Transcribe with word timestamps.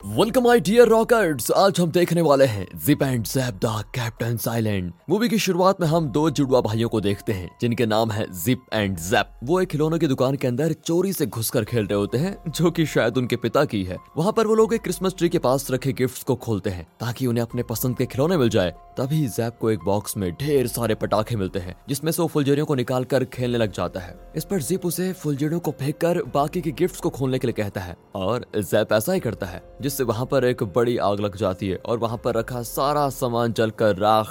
Welcome 0.00 0.42
my 0.44 0.60
dear 0.60 0.88
rockers 0.88 1.50
आज 1.50 1.78
हम 1.80 1.90
देखने 1.90 2.22
वाले 2.22 2.44
हैं 2.44 2.66
Zip 2.84 3.02
and 3.02 3.24
Zap 3.24 3.54
the 3.54 3.82
captain 3.94 4.36
silent 4.36 4.92
movie 5.10 5.28
की 5.28 5.38
शुरुआत 5.38 5.80
में 5.80 5.86
हम 5.88 6.06
दो 6.08 6.28
जुड़वा 6.30 6.60
भाइयों 6.60 6.88
को 6.88 7.00
देखते 7.00 7.32
हैं, 7.32 7.50
जिनके 7.60 7.86
नाम 7.86 8.10
है 8.10 8.26
जिप 8.34 8.60
एंड 8.72 8.96
जैप 8.98 9.32
वो 9.44 9.60
एक 9.60 9.68
खिलौनों 9.68 9.98
की 9.98 10.06
दुकान 10.06 10.36
के 10.36 10.46
अंदर 10.48 10.72
चोरी 10.74 11.12
से 11.12 11.26
घुसकर 11.26 11.64
खेल 11.64 11.86
रहे 11.86 11.98
होते 11.98 12.18
हैं, 12.18 12.36
जो 12.48 12.70
कि 12.70 12.86
शायद 12.86 13.18
उनके 13.18 13.36
पिता 13.36 13.64
की 13.64 13.82
है। 13.84 13.96
वहाँ 14.16 14.32
पर 14.32 14.46
वो 14.46 14.54
लोग 14.54 14.74
एक 14.74 14.82
क्रिसमस 14.82 15.14
ट्री 15.18 15.28
के 15.28 15.38
पास 15.38 15.70
रखे 15.70 15.92
गिफ्ट्स 15.92 16.22
को 16.22 16.36
खोलते 16.36 16.70
हैं, 16.70 16.86
ताकि 17.00 17.26
उन्हें 17.26 17.42
अपने 17.44 17.62
पसंद 17.64 17.96
के 17.96 18.06
खिलौने 18.06 18.36
मिल 18.36 18.48
जाए। 18.48 18.74
तभी 18.98 19.26
जैप 19.28 19.58
को 19.60 19.70
एक 19.70 19.84
बॉक्स 19.84 20.16
में 20.16 20.30
ढेर 20.32 20.66
सारे 20.66 20.94
पटाखे 20.94 21.36
मिलते 21.36 21.58
हैं, 21.58 21.74
जिसमें 21.88 22.12
से 22.12 22.22
वो 22.22 22.28
फुलझड़ियों 22.28 22.66
को 22.66 22.74
निकाल 22.74 23.04
कर 23.04 23.24
खेलने 23.26 23.58
लग 23.58 23.72
जाता 23.72 24.00
है। 24.00 24.16
इस 24.36 24.44
पर 24.44 24.62
जिप 24.62 24.86
उसे 24.86 25.12
फुलझड़ियों 25.14 25.60
को 25.60 25.70
फेंक 25.70 25.96
कर 25.96 26.22
बाकी 26.34 26.60
के 26.60 26.70
गिफ्ट 26.72 27.00
को 27.00 27.10
खोलने 27.10 27.38
के 27.38 27.46
लिए 27.46 27.62
कहता 27.62 27.80
है, 27.80 27.96
और 28.14 28.46
जैप 28.56 28.92
ऐसा 28.92 29.12
ही 29.12 29.20
करता 29.20 29.46
है 29.46 29.62
जिससे 29.88 30.04
वहाँ 30.04 30.24
पर 30.26 30.44
एक 30.44 30.62
बड़ी 30.72 30.96
आग 30.98 31.20
लग 31.20 31.36
जाती 31.36 31.68
है 31.68 31.76
और 31.76 31.98
वहाँ 31.98 32.16
पर 32.24 32.34
रखा 32.34 32.62
सारा 32.62 33.08
सामान 33.10 33.52
जलकर 33.52 33.96
राख। 33.96 34.28